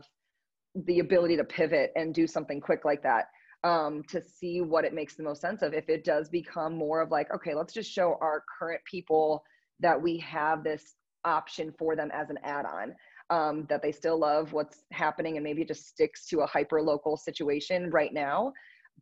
[0.85, 3.25] the ability to pivot and do something quick like that
[3.63, 5.73] um, to see what it makes the most sense of.
[5.73, 9.43] If it does become more of like, okay, let's just show our current people
[9.79, 10.95] that we have this
[11.25, 12.95] option for them as an add-on.
[13.29, 16.81] Um, that they still love what's happening and maybe it just sticks to a hyper
[16.81, 18.51] local situation right now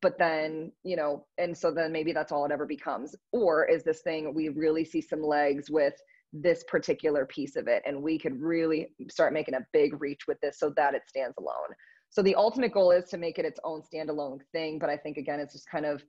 [0.01, 3.83] but then you know and so then maybe that's all it ever becomes or is
[3.83, 5.95] this thing we really see some legs with
[6.33, 10.39] this particular piece of it and we could really start making a big reach with
[10.41, 11.75] this so that it stands alone
[12.11, 15.17] so the ultimate goal is to make it its own standalone thing but i think
[15.17, 16.03] again it's just kind of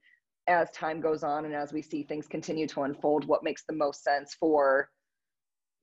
[0.48, 3.74] as time goes on and as we see things continue to unfold what makes the
[3.74, 4.90] most sense for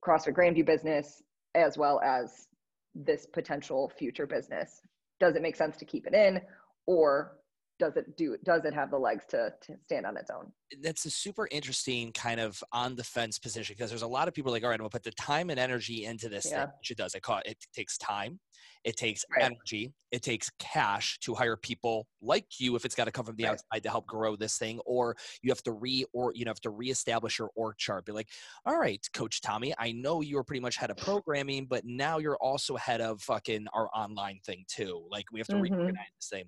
[0.04, 1.22] crossfit grandview business
[1.54, 2.46] as well as
[2.94, 4.80] this potential future business.
[5.20, 6.40] Does it make sense to keep it in
[6.86, 7.36] or
[7.80, 11.04] does it do does it have the legs to, to stand on its own that's
[11.06, 14.52] a super interesting kind of on the fence position because there's a lot of people
[14.52, 16.66] like all right i'm gonna put the time and energy into this yeah.
[16.66, 18.38] thing which it does it, it takes time
[18.84, 19.44] it takes right.
[19.44, 19.92] energy.
[20.10, 23.44] It takes cash to hire people like you if it's got to come from the
[23.44, 23.52] right.
[23.52, 26.60] outside to help grow this thing, or you have to re or you know have
[26.62, 28.06] to reestablish your org chart.
[28.06, 28.28] Be like,
[28.66, 32.18] all right, Coach Tommy, I know you were pretty much head of programming, but now
[32.18, 35.04] you're also head of fucking our online thing too.
[35.10, 35.74] Like we have to mm-hmm.
[35.74, 36.44] reorganize this thing.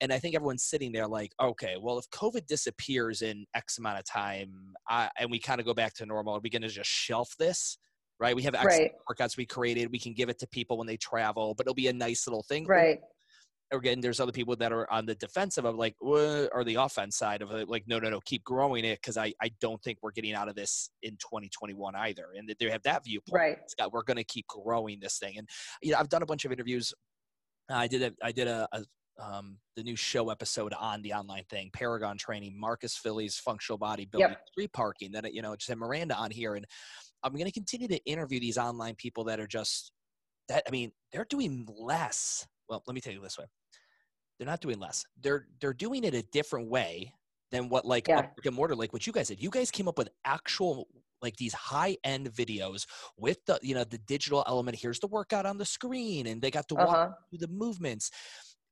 [0.00, 3.98] And I think everyone's sitting there like, okay, well, if COVID disappears in X amount
[3.98, 6.68] of time, I, and we kind of go back to normal, are we going to
[6.68, 7.78] just shelf this?
[8.22, 8.36] right?
[8.36, 8.92] We have right.
[9.10, 9.90] workouts we created.
[9.90, 12.44] We can give it to people when they travel, but it'll be a nice little
[12.44, 12.66] thing.
[12.66, 13.00] Right.
[13.72, 17.42] Again, there's other people that are on the defensive of like, or the offense side
[17.42, 20.12] of it, like, no, no, no, keep growing it because I, I don't think we're
[20.12, 22.26] getting out of this in 2021 either.
[22.36, 23.34] And they have that viewpoint.
[23.34, 23.58] Right.
[23.76, 25.38] Got, we're going to keep growing this thing.
[25.38, 25.48] And
[25.82, 26.92] you know, I've done a bunch of interviews.
[27.70, 28.84] I did a, I did a, a
[29.20, 34.18] um, the new show episode on the online thing, Paragon Training, Marcus Filly's functional bodybuilding,
[34.18, 34.46] yep.
[34.48, 35.12] street parking.
[35.12, 36.66] Then you know, just had Miranda on here, and
[37.22, 39.92] I'm going to continue to interview these online people that are just
[40.48, 40.62] that.
[40.66, 42.46] I mean, they're doing less.
[42.68, 43.46] Well, let me tell you this way:
[44.38, 45.04] they're not doing less.
[45.20, 47.12] They're they're doing it a different way
[47.50, 48.22] than what like yeah.
[48.22, 49.42] brick and mortar, like what you guys did.
[49.42, 50.88] You guys came up with actual
[51.20, 54.76] like these high end videos with the you know the digital element.
[54.80, 57.08] Here's the workout on the screen, and they got to walk uh-huh.
[57.30, 58.10] through the movements.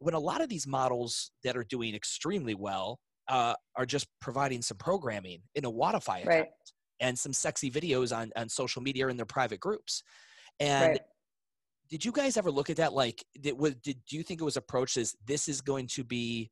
[0.01, 4.61] When a lot of these models that are doing extremely well uh, are just providing
[4.61, 6.27] some programming in a Wodify account.
[6.27, 6.49] Right
[7.01, 10.03] and some sexy videos on, on social media or in their private groups.
[10.61, 11.01] And right.
[11.89, 12.93] did you guys ever look at that?
[12.93, 16.51] Like, did, did do you think it was approached as this is going to be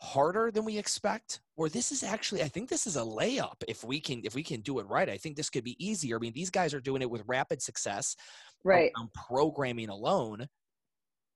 [0.00, 3.84] harder than we expect or this is actually i think this is a layup if
[3.84, 6.18] we can if we can do it right i think this could be easier i
[6.18, 8.16] mean these guys are doing it with rapid success
[8.64, 10.44] right on programming alone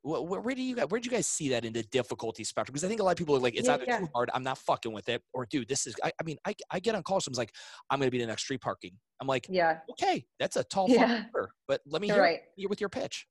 [0.07, 2.73] where, where do you where do you guys see that in the difficulty spectrum?
[2.73, 3.99] Because I think a lot of people are like, it's yeah, either yeah.
[3.99, 5.95] too hard, I'm not fucking with it, or dude, this is.
[6.03, 7.25] I, I mean, I, I get on calls.
[7.25, 7.53] Someone's like,
[7.91, 8.93] I'm going to be the next street parking.
[9.21, 11.25] I'm like, yeah, okay, that's a tall yeah.
[11.35, 12.41] Order, but let me hear right.
[12.57, 13.27] you with your pitch.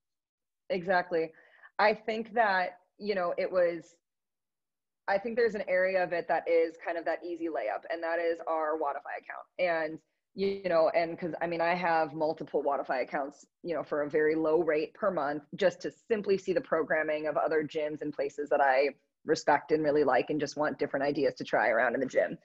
[0.69, 1.31] Exactly.
[1.79, 3.95] I think that you know it was.
[5.07, 8.01] I think there's an area of it that is kind of that easy layup, and
[8.03, 9.45] that is our Wodify account.
[9.59, 9.99] And
[10.35, 14.09] you know, and because I mean, I have multiple Wodify accounts, you know, for a
[14.09, 18.13] very low rate per month, just to simply see the programming of other gyms and
[18.13, 18.89] places that I
[19.25, 22.37] respect and really like, and just want different ideas to try around in the gym.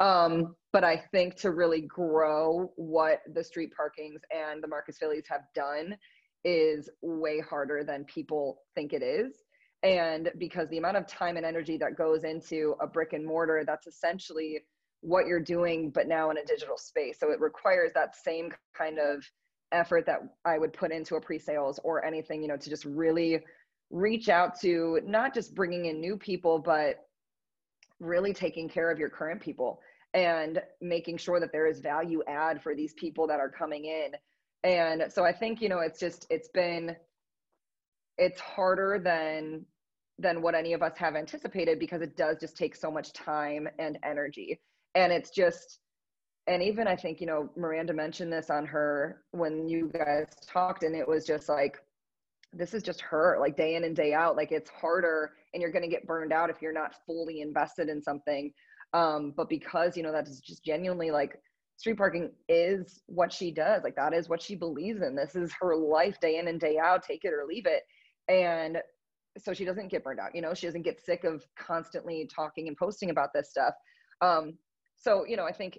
[0.00, 5.26] Um, but I think to really grow what the street parkings and the Marcus Fillys
[5.30, 5.96] have done
[6.44, 9.44] is way harder than people think it is.
[9.82, 13.62] And because the amount of time and energy that goes into a brick and mortar,
[13.64, 14.64] that's essentially
[15.00, 17.18] what you're doing, but now in a digital space.
[17.20, 19.24] So it requires that same kind of
[19.72, 23.40] effort that I would put into a pre-sales or anything, you know, to just really
[23.90, 27.06] reach out to not just bringing in new people, but
[28.00, 29.80] really taking care of your current people
[30.14, 34.12] and making sure that there is value add for these people that are coming in.
[34.64, 36.96] And so I think, you know, it's just, it's been,
[38.18, 39.66] it's harder than
[40.18, 43.68] than what any of us have anticipated because it does just take so much time
[43.78, 44.58] and energy
[44.96, 45.78] and it's just
[46.48, 50.82] and even i think you know miranda mentioned this on her when you guys talked
[50.82, 51.78] and it was just like
[52.56, 54.36] this is just her like day in and day out.
[54.36, 57.88] Like it's harder and you're going to get burned out if you're not fully invested
[57.88, 58.52] in something.
[58.92, 61.38] Um but because you know that is just genuinely like
[61.76, 63.82] street parking is what she does.
[63.82, 65.14] Like that is what she believes in.
[65.14, 67.82] This is her life day in and day out take it or leave it.
[68.28, 68.78] And
[69.38, 70.54] so she doesn't get burned out you know?
[70.54, 73.74] She doesn't get sick of constantly talking and posting about this stuff.
[74.20, 74.54] Um
[74.96, 75.78] so you know i think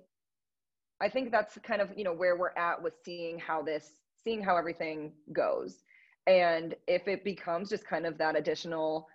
[1.02, 3.92] i think that's kind of you know where we're at with seeing how this
[4.28, 5.84] seeing how everything goes.
[6.28, 9.08] And if it becomes just kind of that additional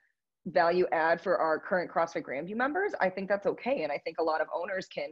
[0.46, 3.82] value add for our current crossfit grandview members i think that's okay.
[3.84, 5.10] And i think a lot of owners can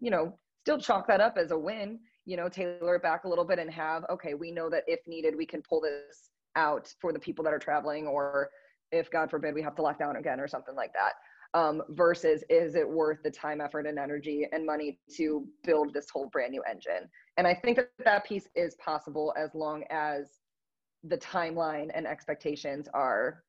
[0.00, 3.28] you know still chalk that up as a win you know tailor it back a
[3.28, 6.92] little bit and have okay we know that if needed we can pull this out
[7.00, 8.50] for the people that are traveling or
[8.90, 11.12] if god forbid we have to lock down again or something like that
[11.54, 16.08] um, versus is it worth the time, effort, and energy and money to build this
[16.10, 17.08] whole brand new engine?
[17.36, 20.40] And I think that that piece is possible as long as
[21.04, 23.42] the timeline and expectations are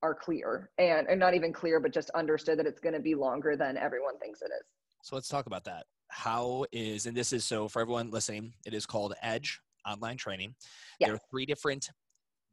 [0.00, 3.16] are clear and, and not even clear, but just understood that it's going to be
[3.16, 4.66] longer than everyone thinks it is.
[5.02, 5.86] So let's talk about that.
[6.08, 10.54] How is, and this is so for everyone listening, it is called Edge online training.
[11.00, 11.08] Yes.
[11.08, 11.90] There are three different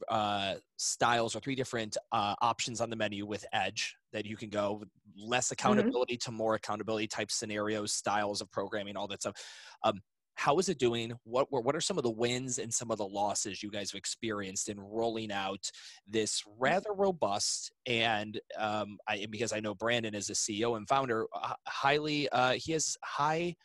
[0.10, 4.50] uh, styles or three different uh, options on the menu with Edge that you can
[4.50, 4.84] go
[5.18, 5.54] less mm-hmm.
[5.54, 6.32] accountability mm-hmm.
[6.32, 9.36] to more accountability type scenarios, styles of programming, all that stuff.
[9.84, 10.02] Um,
[10.36, 11.14] how is it doing?
[11.24, 13.98] What what are some of the wins and some of the losses you guys have
[13.98, 15.72] experienced in rolling out
[16.08, 21.28] this rather robust and um, I, because I know Brandon is a CEO and founder,
[21.34, 23.56] uh, highly uh, he has high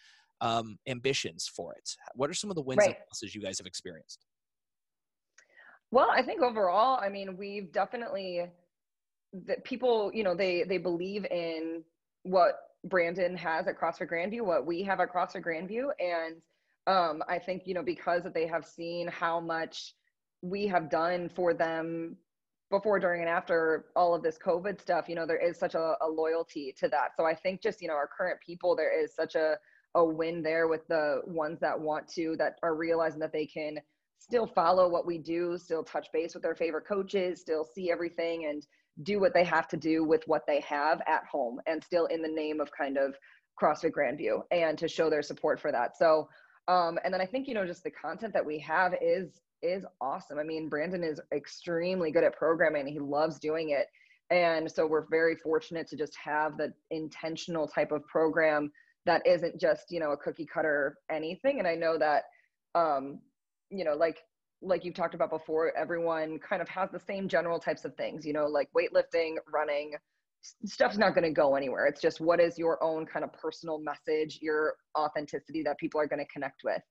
[0.41, 1.97] um, ambitions for it.
[2.15, 2.91] What are some of the wins right.
[2.91, 4.25] and losses you guys have experienced?
[5.91, 8.45] Well, I think overall, I mean, we've definitely
[9.47, 11.83] that people, you know, they they believe in
[12.23, 16.37] what Brandon has at CrossFit Grandview, what we have at CrossFit Grandview, and
[16.87, 19.95] um, I think you know because that they have seen how much
[20.43, 22.17] we have done for them
[22.71, 25.09] before, during, and after all of this COVID stuff.
[25.09, 27.17] You know, there is such a, a loyalty to that.
[27.17, 29.57] So I think just you know our current people, there is such a
[29.97, 33.79] a win there with the ones that want to that are realizing that they can
[34.21, 38.47] still follow what we do, still touch base with their favorite coaches, still see everything
[38.47, 38.67] and
[39.03, 42.23] do what they have to do with what they have at home and still in
[42.23, 43.17] the name of kind of
[43.61, 45.97] CrossFit Grandview and to show their support for that.
[45.97, 46.29] So
[46.69, 49.85] um, and then I think you know just the content that we have is is
[50.01, 50.39] awesome.
[50.39, 52.87] I mean, Brandon is extremely good at programming.
[52.87, 53.87] He loves doing it.
[54.31, 58.71] And so we're very fortunate to just have the intentional type of program
[59.07, 61.59] that isn't just, you know, a cookie cutter anything.
[61.59, 62.25] And I know that
[62.75, 63.19] um,
[63.71, 64.19] you know, like
[64.63, 68.27] like you've talked about before, everyone kind of has the same general types of things,
[68.27, 69.95] you know, like weightlifting, running,
[70.43, 71.87] stuff's not going to go anywhere.
[71.87, 76.07] It's just what is your own kind of personal message, your authenticity that people are
[76.07, 76.83] going to connect with.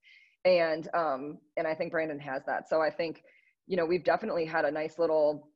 [0.45, 2.69] And um and I think Brandon has that.
[2.69, 3.23] So I think,
[3.67, 5.49] you know, we've definitely had a nice little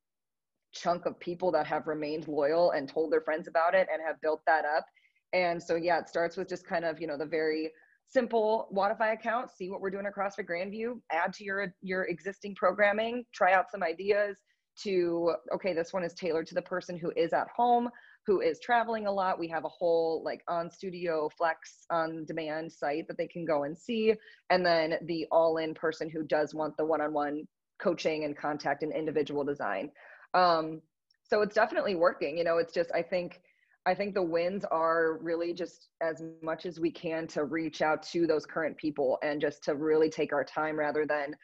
[0.74, 4.20] chunk of people that have remained loyal and told their friends about it and have
[4.22, 4.86] built that up.
[5.32, 7.72] And so yeah, it starts with just kind of, you know, the very
[8.10, 12.56] simple Wodify account, see what we're doing across the Grandview, add to your your existing
[12.56, 14.38] programming, try out some ideas
[14.84, 17.90] to okay, this one is tailored to the person who is at home,
[18.26, 19.40] who is traveling a lot.
[19.40, 23.64] We have a whole like on studio flex on demand site that they can go
[23.64, 24.14] and see.
[24.50, 27.44] And then the all-in person who does want the one-on-one
[27.82, 29.92] coaching and contact and individual design.
[30.34, 30.82] Um,
[31.24, 32.38] so it's definitely working.
[32.38, 33.42] You know, it's just I think
[33.86, 38.02] I think the wins are really just as much as we can to reach out
[38.04, 41.36] to those current people and just to really take our time rather than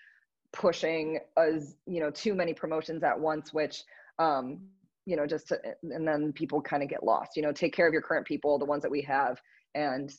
[0.51, 3.83] pushing as you know too many promotions at once which
[4.17, 4.59] um
[5.05, 7.85] you know just to, and then people kind of get lost you know take care
[7.85, 9.39] of your current people the ones that we have
[9.75, 10.11] and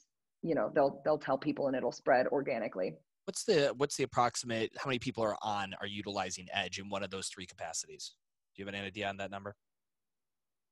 [0.43, 2.95] you know they'll they'll tell people and it'll spread organically.
[3.25, 7.03] What's the what's the approximate how many people are on are utilizing edge in one
[7.03, 8.15] of those three capacities?
[8.55, 9.55] Do you have any idea on that number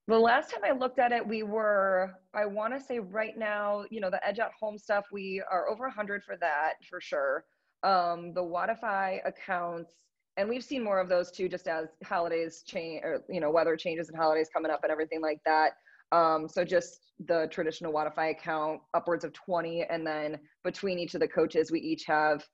[0.08, 3.84] the last time I looked at it, we were, I want to say right now,
[3.90, 7.44] you know, the Edge at Home stuff, we are over 100 for that for sure.
[7.82, 9.92] Um, the Wodify accounts,
[10.38, 13.76] and we've seen more of those too, just as holidays change, or, you know, weather
[13.76, 15.72] changes and holidays coming up and everything like that.
[16.10, 19.84] Um, so just the traditional Wodify account, upwards of 20.
[19.90, 22.46] And then between each of the coaches, we each have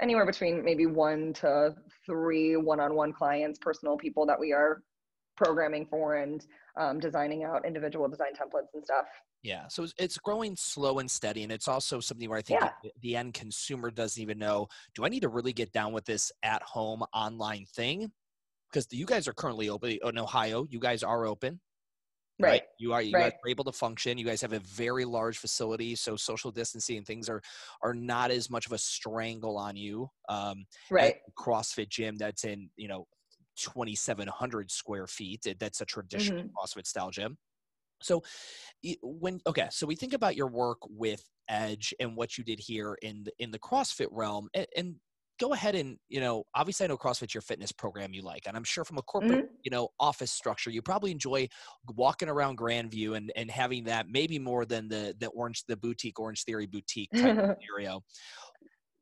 [0.00, 1.74] anywhere between maybe one to
[2.06, 4.80] three one-on-one clients, personal people that we are
[5.36, 6.46] programming for and
[6.78, 9.06] um, designing out individual design templates and stuff.
[9.42, 12.90] Yeah, so it's growing slow and steady, and it's also something where I think yeah.
[13.00, 16.30] the end consumer doesn't even know: Do I need to really get down with this
[16.44, 18.12] at-home online thing?
[18.70, 20.64] Because you guys are currently open in Ohio.
[20.70, 21.60] You guys are open,
[22.40, 22.50] right?
[22.50, 22.62] right?
[22.78, 23.24] You are you right.
[23.24, 24.16] guys are able to function.
[24.16, 27.42] You guys have a very large facility, so social distancing and things are
[27.82, 30.08] are not as much of a strangle on you.
[30.28, 31.16] Um, right.
[31.36, 33.08] CrossFit gym that's in you know
[33.56, 35.46] 2,700 square feet.
[35.58, 36.48] That's a traditional mm-hmm.
[36.56, 37.36] CrossFit style gym.
[38.02, 38.22] So
[39.02, 42.96] when okay, so we think about your work with Edge and what you did here
[43.02, 44.94] in the, in the CrossFit realm, and, and
[45.40, 48.56] go ahead and you know obviously i know crossfit's your fitness program you like and
[48.56, 49.54] i'm sure from a corporate mm-hmm.
[49.64, 51.48] you know office structure you probably enjoy
[51.96, 56.20] walking around grandview and and having that maybe more than the the orange the boutique
[56.20, 58.00] orange theory boutique type scenario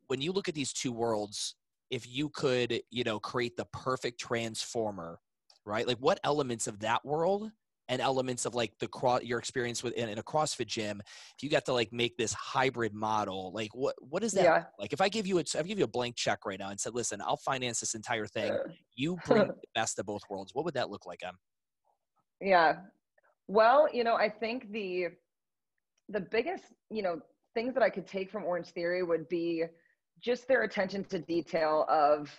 [0.06, 1.56] when you look at these two worlds
[1.90, 5.18] if you could, you know, create the perfect transformer,
[5.64, 5.86] right?
[5.86, 7.50] Like what elements of that world
[7.88, 11.42] and elements of like the cross your experience with in, in, a CrossFit gym, if
[11.42, 14.64] you got to like make this hybrid model, like what what is that yeah.
[14.78, 14.92] like?
[14.92, 16.94] If I give you a, I give you a blank check right now and said,
[16.94, 18.56] listen, I'll finance this entire thing.
[18.96, 20.50] You bring the best of both worlds.
[20.54, 21.32] What would that look like, Em?
[22.42, 22.80] Yeah.
[23.48, 25.06] Well, you know, I think the
[26.10, 27.20] the biggest, you know,
[27.54, 29.64] things that I could take from Orange Theory would be
[30.20, 32.30] just their attention to detail of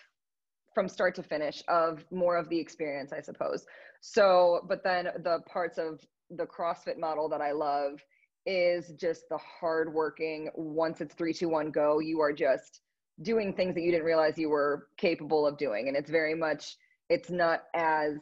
[0.74, 3.66] from start to finish of more of the experience, I suppose.
[4.02, 8.00] So, but then the parts of the CrossFit model that I love
[8.46, 10.50] is just the hard working.
[10.56, 12.00] Once it's three, two, one, go.
[12.00, 12.82] You are just
[13.22, 16.76] doing things that you didn't realize you were capable of doing, and it's very much.
[17.10, 18.18] It's not as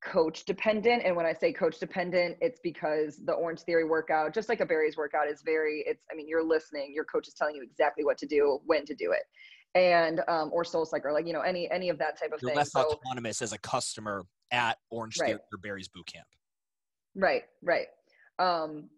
[0.00, 4.48] coach dependent and when i say coach dependent it's because the orange theory workout just
[4.48, 7.56] like a barry's workout is very it's i mean you're listening your coach is telling
[7.56, 9.22] you exactly what to do when to do it
[9.78, 12.50] and um or soul cycle like you know any any of that type of you're
[12.50, 14.22] thing less so, autonomous as a customer
[14.52, 15.28] at orange right.
[15.28, 16.26] theory or barry's boot camp
[17.16, 17.86] right right
[18.38, 18.88] um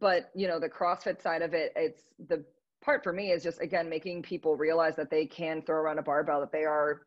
[0.00, 2.44] but you know the crossfit side of it it's the
[2.82, 6.02] part for me is just again making people realize that they can throw around a
[6.02, 7.02] barbell that they are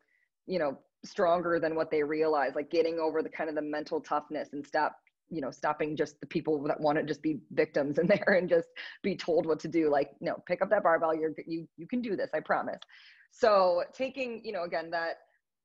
[0.46, 4.00] you know stronger than what they realize like getting over the kind of the mental
[4.00, 4.96] toughness and stop
[5.32, 8.48] you know stopping just the people that want to just be victims in there and
[8.48, 8.68] just
[9.02, 9.90] be told what to do.
[9.90, 11.14] Like no pick up that barbell.
[11.14, 12.80] You're you you can do this i promise.
[13.32, 15.16] So taking you know again that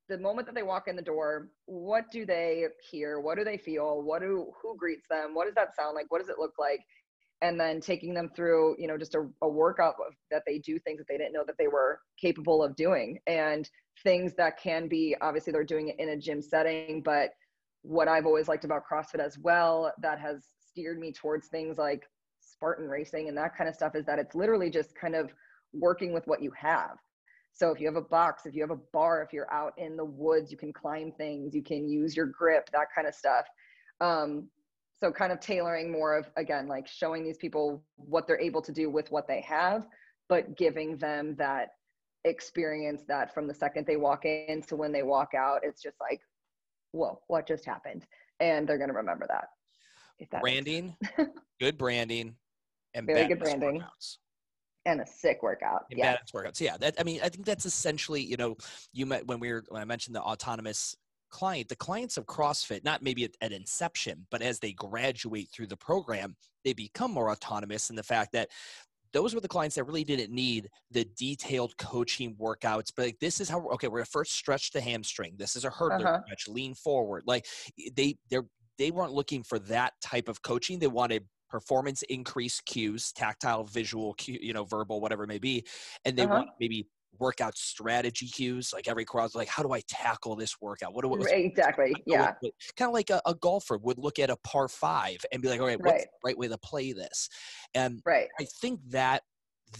[0.09, 3.19] the moment that they walk in the door what do they hear?
[3.19, 4.01] What do they feel?
[4.01, 5.35] What do who greets them?
[5.35, 6.05] What does that sound like?
[6.09, 6.79] What does it look like
[7.41, 9.95] and then taking them through you know just a, a workout
[10.31, 13.69] that they do things that they didn't know that they were capable of doing and
[14.03, 17.31] things that can be obviously they're doing it in a gym setting but
[17.83, 22.03] what i've always liked about crossfit as well that has steered me towards things like
[22.39, 25.31] spartan racing and that kind of stuff is that it's literally just kind of
[25.73, 26.97] working with what you have.
[27.53, 29.97] So if you have a box if you have a bar if you're out in
[29.97, 33.45] the woods you can climb things you can use your grip that kind of stuff.
[33.99, 34.47] Um,
[34.99, 38.71] so kind of tailoring more of again like showing these people what they're able to
[38.71, 39.87] do with what they have
[40.29, 41.69] but giving them that
[42.25, 45.97] experience that from the second they walk in to when they walk out it's just
[46.01, 46.19] like
[46.91, 48.05] whoa what just happened?
[48.39, 49.47] And they're going to remember that,
[50.31, 50.95] that branding
[51.59, 52.35] good branding
[52.93, 53.81] and very good branding.
[53.81, 54.17] workouts.
[54.85, 56.17] and a sick workout and yeah.
[56.33, 56.77] workouts yeah.
[56.77, 58.55] That i mean i think that's essentially you know
[58.93, 60.95] you met when we were when i mentioned the autonomous
[61.29, 65.67] client, the clients of CrossFit, not maybe at, at, inception, but as they graduate through
[65.67, 68.49] the program, they become more autonomous in the fact that
[69.13, 72.91] those were the clients that really didn't need the detailed coaching workouts.
[72.95, 75.35] But like, this is how okay, we're gonna first stretch the hamstring.
[75.37, 76.21] This is a hurdler uh-huh.
[76.25, 77.23] stretch, lean forward.
[77.25, 77.45] Like
[77.95, 78.39] they they
[78.77, 80.79] they weren't looking for that type of coaching.
[80.79, 85.65] They wanted performance increase cues, tactile, visual, cue, you know, verbal, whatever it may be,
[86.05, 86.33] and they uh-huh.
[86.33, 86.87] want maybe
[87.19, 91.27] workout strategy cues like every cross like how do i tackle this workout what do
[91.27, 92.33] I, exactly yeah
[92.75, 95.59] kind of like a, a, golfer would look at a par five and be like
[95.59, 96.01] all right what's right.
[96.01, 97.29] the right way to play this
[97.73, 99.23] and right i think that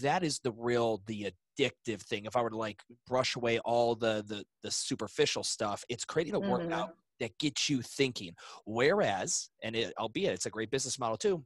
[0.00, 3.94] that is the real the addictive thing if i were to like brush away all
[3.94, 6.50] the the, the superficial stuff it's creating a mm-hmm.
[6.50, 8.32] workout that gets you thinking
[8.64, 11.44] whereas and it, albeit it's a great business model too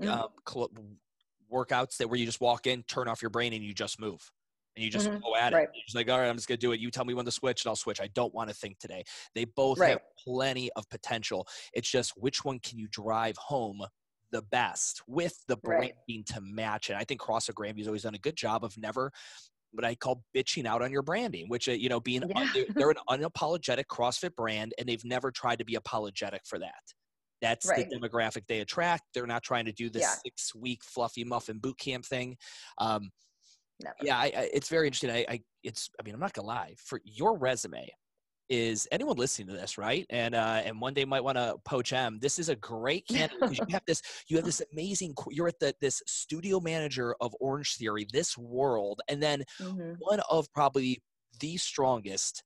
[0.00, 0.08] Mhm.
[0.08, 0.70] um, cl-
[1.52, 4.30] workouts that where you just walk in, turn off your brain, and you just move.
[4.78, 5.20] And you just Mhm.
[5.20, 5.64] go at Right.
[5.64, 5.70] it.
[5.74, 6.78] You're just like, all right, I'm just gonna do it.
[6.78, 8.00] You tell me when to switch, and I'll switch.
[8.00, 9.02] I don't want to think today.
[9.34, 11.48] They both have plenty of potential.
[11.72, 13.84] It's just which one can you drive home
[14.30, 15.94] the best with the Right.
[16.06, 16.94] branding to match it.
[16.96, 19.10] I think CrossFit Grandview's always done a good job of never
[19.72, 22.48] what I call bitching out on your branding, which uh, you know, being Yeah.
[22.54, 26.84] they're, they're an unapologetic CrossFit brand, and they've never tried to be apologetic for that.
[27.40, 27.88] That's Right.
[27.90, 29.02] the demographic they attract.
[29.12, 30.14] They're not trying to do this Yeah.
[30.24, 32.36] six week fluffy muffin boot camp thing.
[32.78, 33.10] Um,
[33.80, 33.96] Never.
[34.02, 35.10] yeah, I, I, it's very interesting.
[35.10, 36.74] I, I, it's, I mean, I'm not gonna lie.
[36.78, 37.88] For your resume,
[38.48, 40.06] is anyone listening to this right?
[40.10, 42.18] And uh, and one day might want to poach Em.
[42.18, 45.14] This is a great candidate you have this, you have this amazing.
[45.30, 49.96] You're at the this studio manager of Orange Theory, this world, and then Mhm.
[49.98, 51.02] one of probably
[51.40, 52.42] the strongest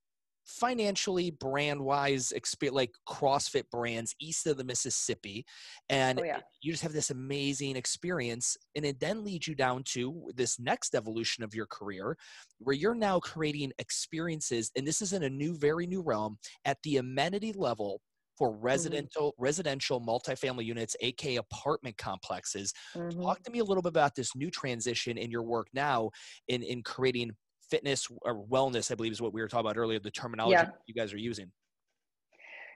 [0.52, 5.44] financially brand wise experience like crossfit brands east of the mississippi
[5.88, 6.42] and Oh, yeah.
[6.60, 10.94] you just have this amazing experience and it then leads you down to this next
[10.94, 12.16] evolution of your career
[12.58, 16.78] where you're now creating experiences and this is in a new very new realm at
[16.84, 18.00] the amenity level
[18.36, 23.12] for residential residential multifamily units aka apartment complexes Mhm.
[23.24, 26.10] talk to me a little bit about this new transition in your work now
[26.48, 27.30] in in creating
[27.72, 30.70] fitness or wellness i believe is what we were talking about earlier the terminology Yeah.
[30.86, 31.50] you guys are using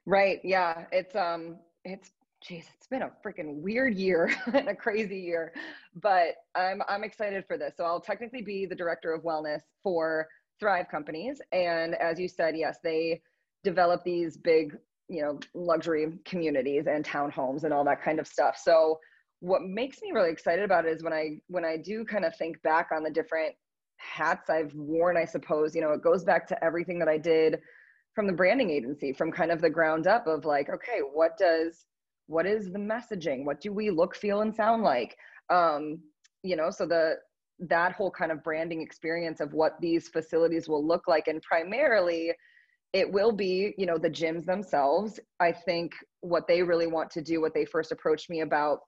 [0.07, 0.39] Right.
[0.45, 0.85] Yeah.
[0.93, 5.53] It's um it's geez, it's been a freaking weird year and a crazy year.
[6.01, 7.75] But I'm I'm excited for this.
[7.77, 10.29] So I'll technically be the director of wellness for
[10.61, 11.41] Thrive Companies.
[11.53, 13.21] And as you said, yes, they
[13.65, 14.77] develop these big,
[15.09, 18.57] you know, luxury communities and townhomes and all that kind of stuff.
[18.63, 19.01] So
[19.41, 22.37] what makes me really excited about it is when I when I do kind of
[22.37, 23.55] think back on the different
[23.99, 27.59] hats I've worn, I suppose, you know, it goes back to everything that I did
[28.17, 31.85] from the branding agency from kind of the ground up of like okay what does
[32.29, 33.45] what is the messaging?
[33.45, 35.17] What do we look feel and sound like?
[35.51, 36.01] Um
[36.43, 37.17] you know so the
[37.61, 42.33] that whole kind of branding experience of what these facilities will look like and primarily
[42.93, 45.21] it will be you know the gyms themselves.
[45.39, 48.81] I think what they really want to do what they first approached me about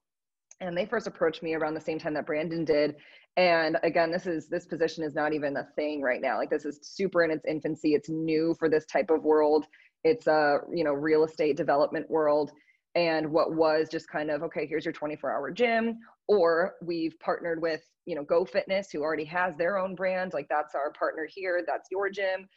[0.61, 2.97] and they first approached me around the same time that brandon did
[3.39, 6.37] and again this is this position is not even a thing right now.
[6.37, 7.95] Like this is super in its infancy.
[7.95, 9.65] It's new for this type of world.
[10.03, 12.51] It's a you know real estate development world.
[12.97, 17.63] And what was just kind of okay here's your 24 hour gym or we've partnered
[17.63, 20.33] with you know go fitness who already has their own brand.
[20.35, 21.63] Like that's our partner here.
[21.65, 22.49] That's your gym.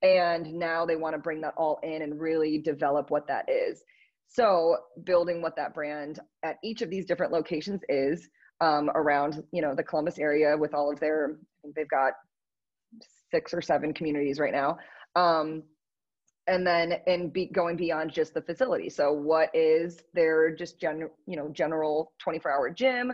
[0.00, 3.82] And now they want to bring that all in and really develop what that is.
[4.28, 8.26] So building what that brand at each of these different locations is
[8.60, 12.12] um, around you know the Columbus area with all of their I think they've got
[13.30, 14.78] six or seven communities right now.
[15.16, 15.62] Um,
[16.46, 18.88] and then and be going beyond just the facility.
[18.88, 23.12] So what is their just general you know general 24 hour gym?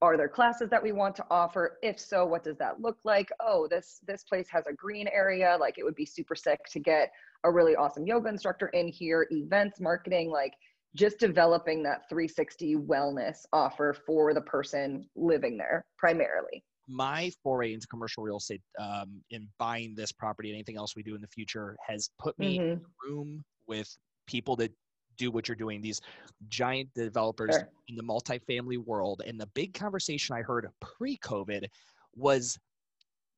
[0.00, 1.78] Are there classes that we want to offer?
[1.82, 3.30] If so what does that look like?
[3.40, 5.56] Oh this this place has a green area.
[5.58, 7.10] Like it would be super sick to get
[7.44, 10.52] a really awesome yoga instructor in here events marketing like
[10.94, 17.86] just developing that 360 wellness offer for the person living there primarily my foray into
[17.86, 21.28] commercial real estate um, in buying this property and anything else we do in the
[21.28, 22.72] future has put me Mhm.
[22.72, 23.94] in a room with
[24.26, 24.72] people that
[25.18, 26.00] do what you're doing these
[26.48, 27.68] giant developers Sure.
[27.88, 31.66] in the multifamily world and the big conversation i heard pre-covid
[32.14, 32.58] was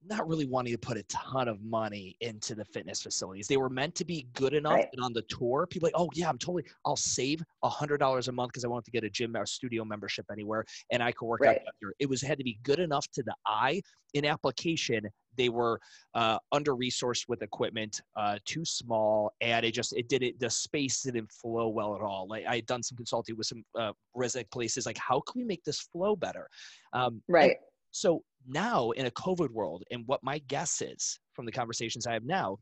[0.08, 3.46] not really wanting to put a ton of money into the fitness facilities.
[3.46, 4.88] They were meant to be good enough Right.
[4.92, 8.28] and on the tour, people like, oh yeah, I'm totally, I'll save a hundred dollars
[8.28, 11.02] a month because I won't have to get a gym or studio membership anywhere and
[11.02, 11.60] I could work out Right.
[11.80, 11.94] here.
[11.98, 13.82] It was had to be good enough to the eye.
[14.14, 15.78] In application, they were
[16.14, 20.40] uh, under resourced with equipment, uh, too small, and it just it did it.
[20.40, 22.26] The space didn't flow well at all.
[22.26, 25.44] Like I had done some consulting with some uh, resident places, like how can we
[25.44, 26.48] make this flow better?
[26.92, 27.56] Um, right
[27.92, 32.14] so now in a COVID world, and what my guess is from the conversations I
[32.14, 32.58] have now,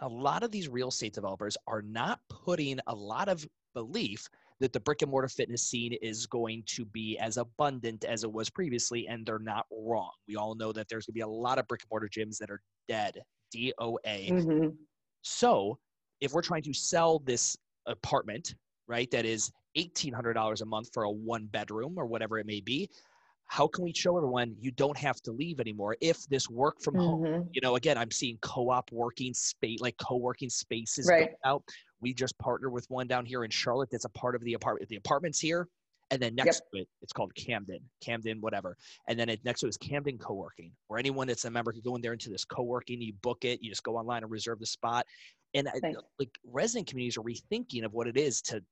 [0.00, 4.28] a lot of these real estate developers are not putting a lot of belief
[4.60, 8.32] that the brick and mortar fitness scene is going to be as abundant as it
[8.32, 10.10] was previously, and they're not wrong.
[10.26, 12.38] We all know that there's going to be a lot of brick and mortar gyms
[12.38, 13.20] that are dead,
[13.54, 14.42] DOA.
[14.42, 14.68] hmm
[15.22, 15.78] So
[16.20, 17.56] if we're trying to sell this
[17.86, 18.54] apartment,
[18.88, 22.88] right, that is $1,800 a month for a one bedroom or whatever it may be,
[23.46, 26.96] how can we show everyone you don't have to leave anymore if this work from
[26.96, 31.30] home hmm you know again i'm seeing co-op working space like co-working spaces Right.
[31.44, 31.62] out.
[32.00, 34.88] We just partner with one down here in charlotte that's a part of the apartment
[34.88, 35.68] the apartments here
[36.10, 38.76] and then next to it it's called camden camden whatever
[39.08, 41.80] and then it, next to it is camden co-working where anyone that's a member can
[41.82, 44.58] go in there into this co-working you book it you just go online and reserve
[44.58, 45.06] the spot
[45.54, 48.62] and I, like resident communities are rethinking of what it is to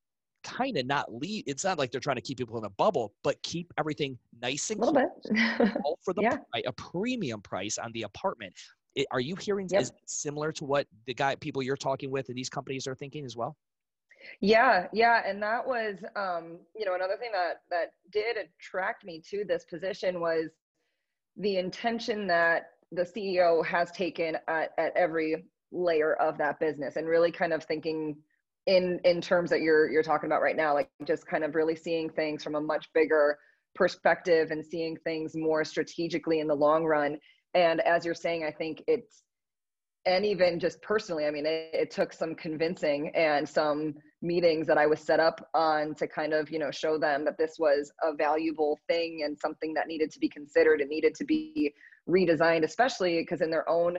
[0.45, 1.45] kind of not leave.
[1.47, 4.71] It's not like they're trying to keep people in a bubble, but keep everything nice
[4.71, 5.73] and a little bit.
[5.85, 6.37] all for the Yeah.
[6.53, 8.55] pri- a premium price on the apartment.
[8.97, 9.83] I- are you hearing Yep.
[9.83, 13.25] is similar to what the guy people you're talking with and these companies are thinking
[13.25, 13.57] as well?
[14.41, 19.21] Yeah, yeah, and that was um, you know another thing that that did attract me
[19.31, 20.51] to this position was
[21.37, 27.09] the intention that the CEO has taken at, at every layer of that business and
[27.09, 28.17] really kind of thinking
[28.67, 31.77] in in terms that you're you're talking about right now like just kind of really
[31.77, 33.39] seeing things from a much bigger
[33.75, 37.19] perspective and seeing things more strategically in the long run.
[37.55, 39.25] And as you're saying i think it's
[40.07, 44.79] and even just personally i mean it, it took some convincing and some meetings that
[44.79, 47.93] i was set up on to kind of you know show them that this was
[48.03, 51.73] a valuable thing and something that needed to be considered and needed to be
[52.09, 53.97] redesigned especially because in their own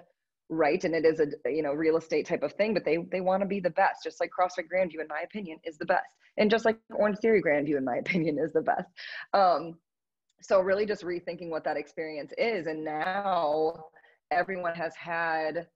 [0.49, 3.21] right and it is a you know real estate type of thing but they they
[3.21, 6.05] want to be the best just like crossfit grandview in my opinion is the best.
[6.37, 8.89] And just like orange theory grandview in my opinion is the best.
[9.33, 9.75] Um
[10.41, 13.85] so really just rethinking what that experience is and now
[14.31, 15.67] everyone has had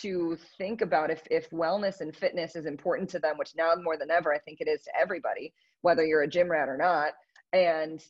[0.00, 3.96] to think about if if wellness and fitness is important to them which now more
[3.96, 5.52] than ever i think it is to everybody
[5.82, 7.12] whether you're a gym rat or not.
[7.52, 8.02] And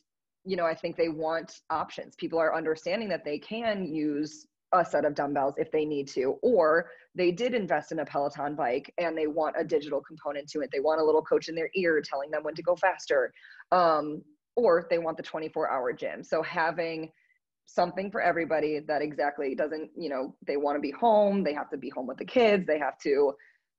[0.45, 2.15] you know i think they want options.
[2.15, 6.37] People are understanding that they can use a set of dumbbells if they need to
[6.41, 10.61] or they did invest in a peloton bike and they want a digital component to
[10.61, 10.69] it.
[10.71, 13.33] They want a little coach in their ear telling them when to go faster
[13.71, 14.21] um,
[14.55, 16.23] or they want the 24 hour gym.
[16.23, 17.11] So having
[17.65, 21.69] something for everybody that exactly doesn't you know they want to be home they have
[21.69, 23.31] to be home with the kids they have to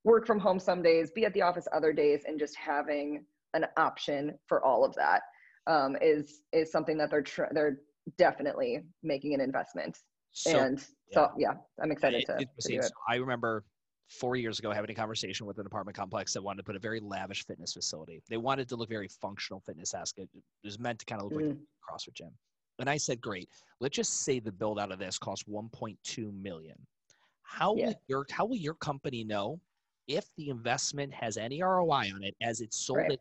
[0.04, 3.24] work from home some days be at the office other days and just having
[3.54, 5.22] an option for all of that
[5.66, 7.80] um, is is something that they're tr- they're
[8.16, 9.98] definitely making an investment
[10.32, 10.80] So and
[11.12, 13.64] so yeah i'm excited It- to, it- to do it so I remember
[14.08, 16.80] four years ago having a conversation with an apartment complex that wanted to put a
[16.80, 18.20] very lavish fitness facility.
[18.28, 20.18] They wanted to look very functional fitness esque.
[20.18, 20.28] It
[20.64, 21.60] was meant to kind of look like Mm.
[21.60, 22.30] a CrossFit gym.
[22.80, 23.48] And I said, great.
[23.78, 26.76] Let's just say the build out of this costs 1.2 million.
[27.42, 27.86] How Yeah.
[27.86, 29.60] will your how will your company know
[30.10, 33.12] if the investment has any ROI on it as it's sold Right.
[33.12, 33.18] as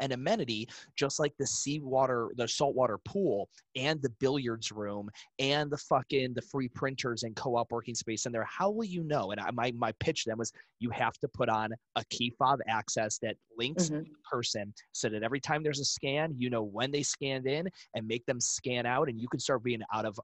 [0.00, 5.76] an amenity, just like the seawater, the saltwater pool, and the billiards room, and the
[5.76, 8.44] fucking the free printers and co-op working space in there?
[8.44, 9.32] How will you know?
[9.32, 12.60] And I, my my pitch then was you have to put on a key fob
[12.66, 14.04] access that links Mhm.
[14.04, 17.68] the person so that every time there's a scan, you know when they scanned in
[17.94, 20.18] and make them scan out, and you can start being out of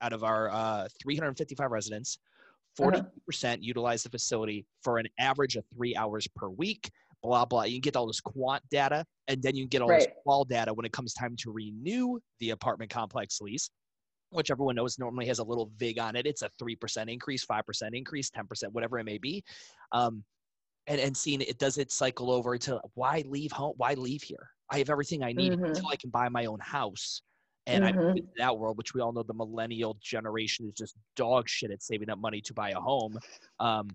[0.00, 2.18] out of our uh, 355 residents.
[2.80, 3.02] Uh-huh.
[3.30, 6.90] 40% utilize the facility for an average of three hours per week,
[7.22, 7.64] blah, blah.
[7.64, 10.44] You can get all this quant data, and then you can get all this qual
[10.44, 13.70] data when it comes time to renew the apartment complex lease,
[14.30, 16.26] which everyone knows normally has a little VIG on it.
[16.26, 17.62] It's a 3% increase, 5%
[17.92, 19.42] increase, 10%, whatever it may be.
[19.92, 20.24] Um,
[20.86, 23.74] and, and seeing it, does it cycle over to why leave home?
[23.76, 24.48] Why leave here?
[24.70, 25.68] I have everything I need Mhm.
[25.68, 27.22] until I can buy my own house.
[27.68, 27.96] And I Mhm.
[28.00, 31.70] moved into that world, which we all know the millennial generation is just dog shit
[31.70, 33.18] at saving up money to buy a home.
[33.60, 33.88] Um,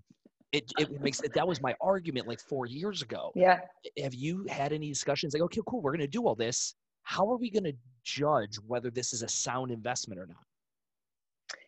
[0.52, 3.32] it, it makes it, that was my argument like four years ago.
[3.34, 3.60] yeah
[4.00, 6.74] Have you had any discussions like, okay, cool, we're going to do all this.
[7.02, 10.44] How are we going to judge whether this is a sound investment or not?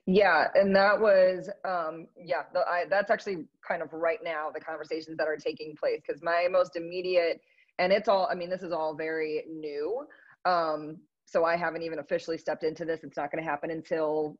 [0.06, 2.44] Yeah, and that was um, yeah.
[2.52, 6.22] The, I, that's actually kind of right now the conversations that are taking place because
[6.22, 7.40] my most immediate
[7.78, 8.28] and it's all.
[8.30, 10.06] I mean, this is all very new.
[10.44, 13.00] Um, so I haven't even officially stepped into this.
[13.02, 14.36] It's not going to happen until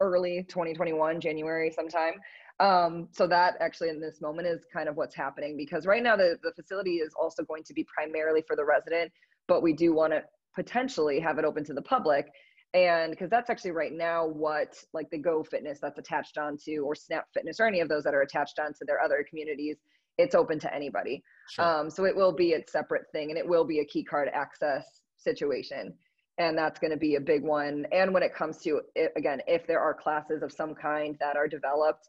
[0.00, 2.14] early 2021, January sometime.
[2.60, 6.16] Um, so that actually in this moment is kind of what's happening because right now
[6.16, 9.12] the, the facility is also going to be primarily for the resident,
[9.48, 10.22] but we do want to
[10.54, 12.28] potentially have it open to the public
[12.74, 16.94] and because that's actually right now what like the go fitness that's attached onto or
[16.94, 19.76] snap fitness or any of those that are attached onto their other communities
[20.18, 21.22] it's open to anybody
[21.58, 24.28] um, so it will be a separate thing and it will be a key card
[24.32, 25.92] access situation
[26.38, 28.80] and that's going to be a big one and when it comes to
[29.16, 32.08] again if there are classes of some kind that are developed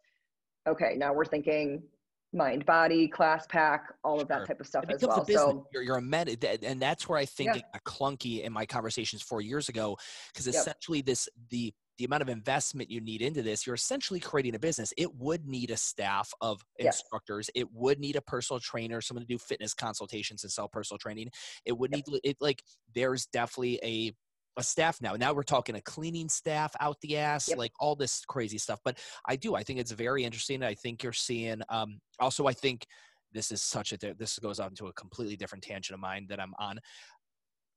[0.67, 1.81] okay now we're thinking
[2.33, 4.45] mind body class pack all of that Sure.
[4.47, 7.25] type of stuff as well a so you're, you're a med, and that's where I
[7.25, 7.61] think Yeah.
[7.61, 9.97] it got clunky in my conversations four years ago,
[10.33, 10.55] because Yep.
[10.55, 14.59] essentially this the the amount of investment you need into this, you're essentially creating a
[14.59, 14.93] business.
[14.97, 17.01] It would need a staff of Yes.
[17.01, 17.49] instructors.
[17.55, 21.31] It would need a personal trainer, someone to do fitness consultations and sell personal training.
[21.65, 24.13] It would need it like there's definitely a
[24.59, 25.13] a staff now.
[25.13, 27.57] Now we're talking a cleaning staff out the ass, Yep.
[27.57, 28.79] like all this crazy stuff.
[28.83, 29.53] But I do.
[29.53, 30.63] I think it's very interesting.
[30.63, 31.61] I think you're seeing.
[31.69, 32.87] Um, also, I think
[33.31, 33.97] this is such a.
[33.97, 36.79] This goes on to a completely different tangent of mine that I'm on.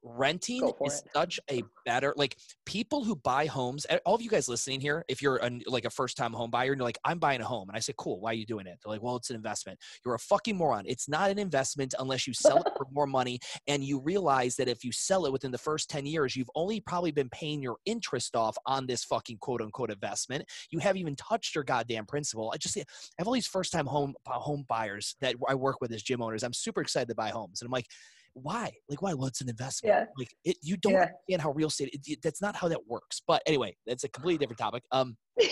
[0.03, 1.11] Renting is it.
[1.15, 5.05] such a better like people who buy homes eh, all of you guys listening here
[5.09, 7.45] if you're a, like a first time home buyer and you're like i'm buying a
[7.45, 8.79] home and i say cool why are you doing it?
[8.83, 9.79] They're like well it's an investment.
[10.05, 10.85] You're a fucking moron.
[10.87, 14.69] It's not an investment unless you sell it for more money and you realize that
[14.69, 17.77] if you sell it within the first 10 years you've only probably been paying your
[17.87, 20.45] interest off on this fucking quote unquote investment.
[20.71, 22.51] You haven't even touched your goddamn principal.
[22.55, 22.85] I just I
[23.19, 26.43] have all these first time home home buyers that i work with as gym owners.
[26.43, 27.61] I'm super excited to buy homes.
[27.61, 27.87] And i'm like
[28.35, 28.71] why?
[28.89, 29.15] Like, why?
[29.15, 29.95] Well, it's an investment.
[29.95, 30.05] Yeah.
[30.19, 30.99] Like, it, you don't Yeah.
[31.01, 31.91] understand how real estate.
[31.93, 33.21] It, it- that's not how that works.
[33.27, 34.83] But anyway, that's a completely different topic.
[34.93, 35.17] Um,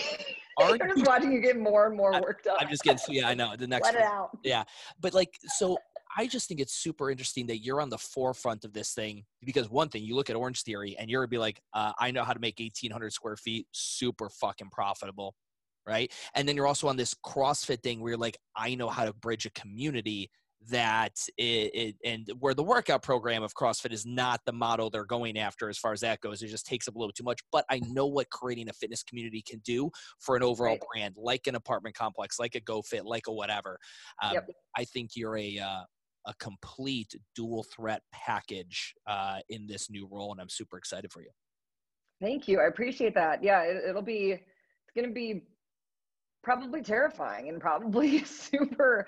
[0.59, 2.57] Are you- just watching you get more and more worked up.
[2.59, 2.99] I'm just getting.
[3.15, 3.85] Yeah, I know the next.
[3.85, 4.51] Let it one.
[4.53, 4.67] out.
[4.99, 5.77] But like, so
[6.17, 9.69] I just think it's super interesting that you're on the forefront of this thing because
[9.69, 12.33] one thing you look at Orange Theory and you're be like, uh, I know how
[12.33, 15.35] to make 1,800 square feet super fucking profitable,
[15.87, 16.11] right?
[16.35, 19.13] And then you're also on this CrossFit thing where you're like, I know how to
[19.13, 20.29] bridge a community
[20.67, 25.05] that it, it and where the workout program of CrossFit is not the model they're
[25.05, 26.41] going after as far as that goes.
[26.41, 27.39] It just takes up a little too much.
[27.51, 29.89] But I know what creating a fitness community can do
[30.19, 30.81] for an overall Right.
[30.93, 33.79] brand, like an apartment complex, like a GoFit, like a whatever.
[34.21, 34.49] Um, Yep.
[34.77, 35.83] I think you're a uh,
[36.27, 41.21] a complete dual threat package uh, in this new role, and I'm super excited for
[41.21, 41.29] you.
[42.21, 42.59] Thank you.
[42.59, 43.41] I appreciate that.
[43.43, 45.43] Yeah, it, it'll be, it's going to be
[46.43, 49.07] probably terrifying and probably super,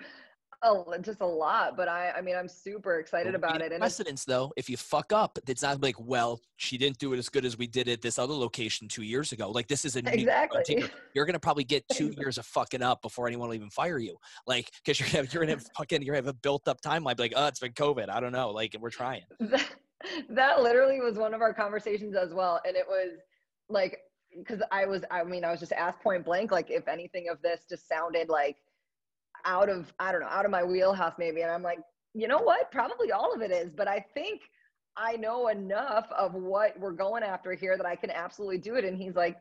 [0.64, 1.76] oh, just a lot.
[1.76, 3.72] But I, I mean, I'm super excited about it.
[3.72, 7.18] And precedence, though, if you fuck up, it's not like, well, she didn't do it
[7.18, 9.50] as good as we did at this other location two years ago.
[9.50, 10.86] Like this is a new exactly.
[11.14, 14.18] You're gonna probably get two years of fucking up before anyone will even fire you.
[14.48, 17.20] Like, because you're gonna you're gonna have fucking you're gonna have a built up timeline.
[17.20, 18.10] Like, oh, it's been COVID.
[18.10, 18.52] I don't know.
[18.52, 19.24] Like, we're trying.
[19.40, 19.68] that,
[20.30, 23.20] that literally was one of our conversations as well and it was
[23.70, 24.00] like
[24.38, 27.42] because i was i mean i was just asked point blank like if anything of
[27.42, 28.58] this just sounded like
[29.46, 31.42] out of i don't know out of my wheelhouse maybe.
[31.42, 31.80] And i'm like
[32.14, 32.70] you know what?
[32.72, 34.42] Probably all of it is but i think
[34.98, 38.86] i know enough of what we're going after here that i can absolutely do it.
[38.86, 39.38] And he's like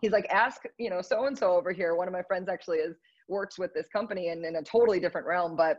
[0.00, 1.94] he's like ask you know so and so over here.
[1.94, 2.96] One of my friends actually is
[3.28, 5.78] works with this company and in a totally different realm but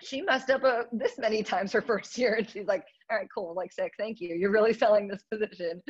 [0.00, 2.34] she messed up a, this many times her first year.
[2.34, 3.54] And she's like all right cool.
[3.54, 3.92] Like sick.
[3.98, 4.34] Thank you.
[4.34, 5.82] You're really selling this position.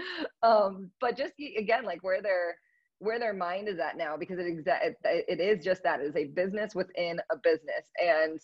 [0.43, 2.57] Um but just again like where their
[3.01, 6.05] where their mind is at now because it exa- it, it is just that it
[6.05, 7.87] is a business within a business.
[8.03, 8.41] And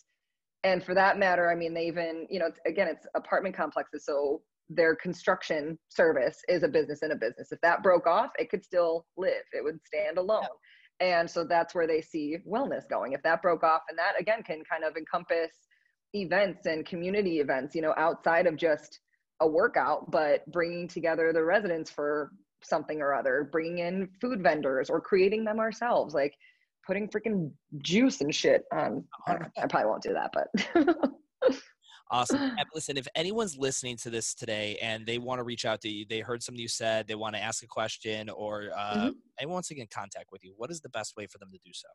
[0.63, 4.07] and for that matter i mean they even you know it's, again it's apartment complexes
[4.07, 7.53] so their construction service is a business in a business.
[7.53, 9.45] If that broke off it could still live.
[9.53, 10.47] It would stand alone.
[11.01, 13.13] And so that's where they see wellness going.
[13.13, 15.51] If that broke off and that again can kind of encompass
[16.15, 19.01] events and community events you know outside of just
[19.41, 22.31] a workout but bringing together the residents for
[22.65, 26.35] something or other bringing in food vendors or creating them ourselves like
[26.87, 27.51] putting freaking
[27.83, 31.55] juice and shit on I, I probably won't do that but
[32.11, 32.39] Awesome.
[32.75, 36.05] Listen, if anyone's listening to this today and they want to reach out to you,
[36.09, 39.15] they heard something you said, they want to ask a question, or uh, Mhm.
[39.41, 41.51] anyone wants to get in contact with you, what is the best way for them
[41.51, 41.89] to do so?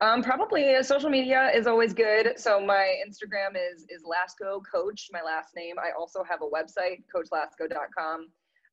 [0.00, 2.38] Um, probably uh, social media is always good.
[2.38, 5.74] So my Instagram is is Lasco Coach, my last name.
[5.78, 8.28] I also have a website, coachlasco.com.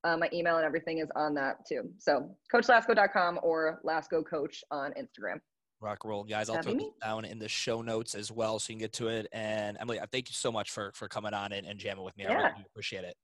[0.08, 1.82] Uh, my email and everything is on that too.
[2.00, 5.40] So coachlasco.com or Lasco Coach on Instagram.
[5.82, 6.50] Rock and roll, guys.
[6.50, 8.80] I'll put That'd throw these down in the show notes as well, so you can
[8.80, 9.28] get to it.
[9.32, 12.16] And Emily, I thank you so much for for coming on and, and jamming with
[12.18, 12.26] me.
[12.26, 12.38] I Yeah.
[12.38, 13.16] really appreciate it.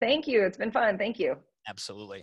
[0.00, 0.42] Thank you.
[0.42, 0.98] It's been fun.
[0.98, 1.36] Thank you.
[1.68, 2.22] Absolutely.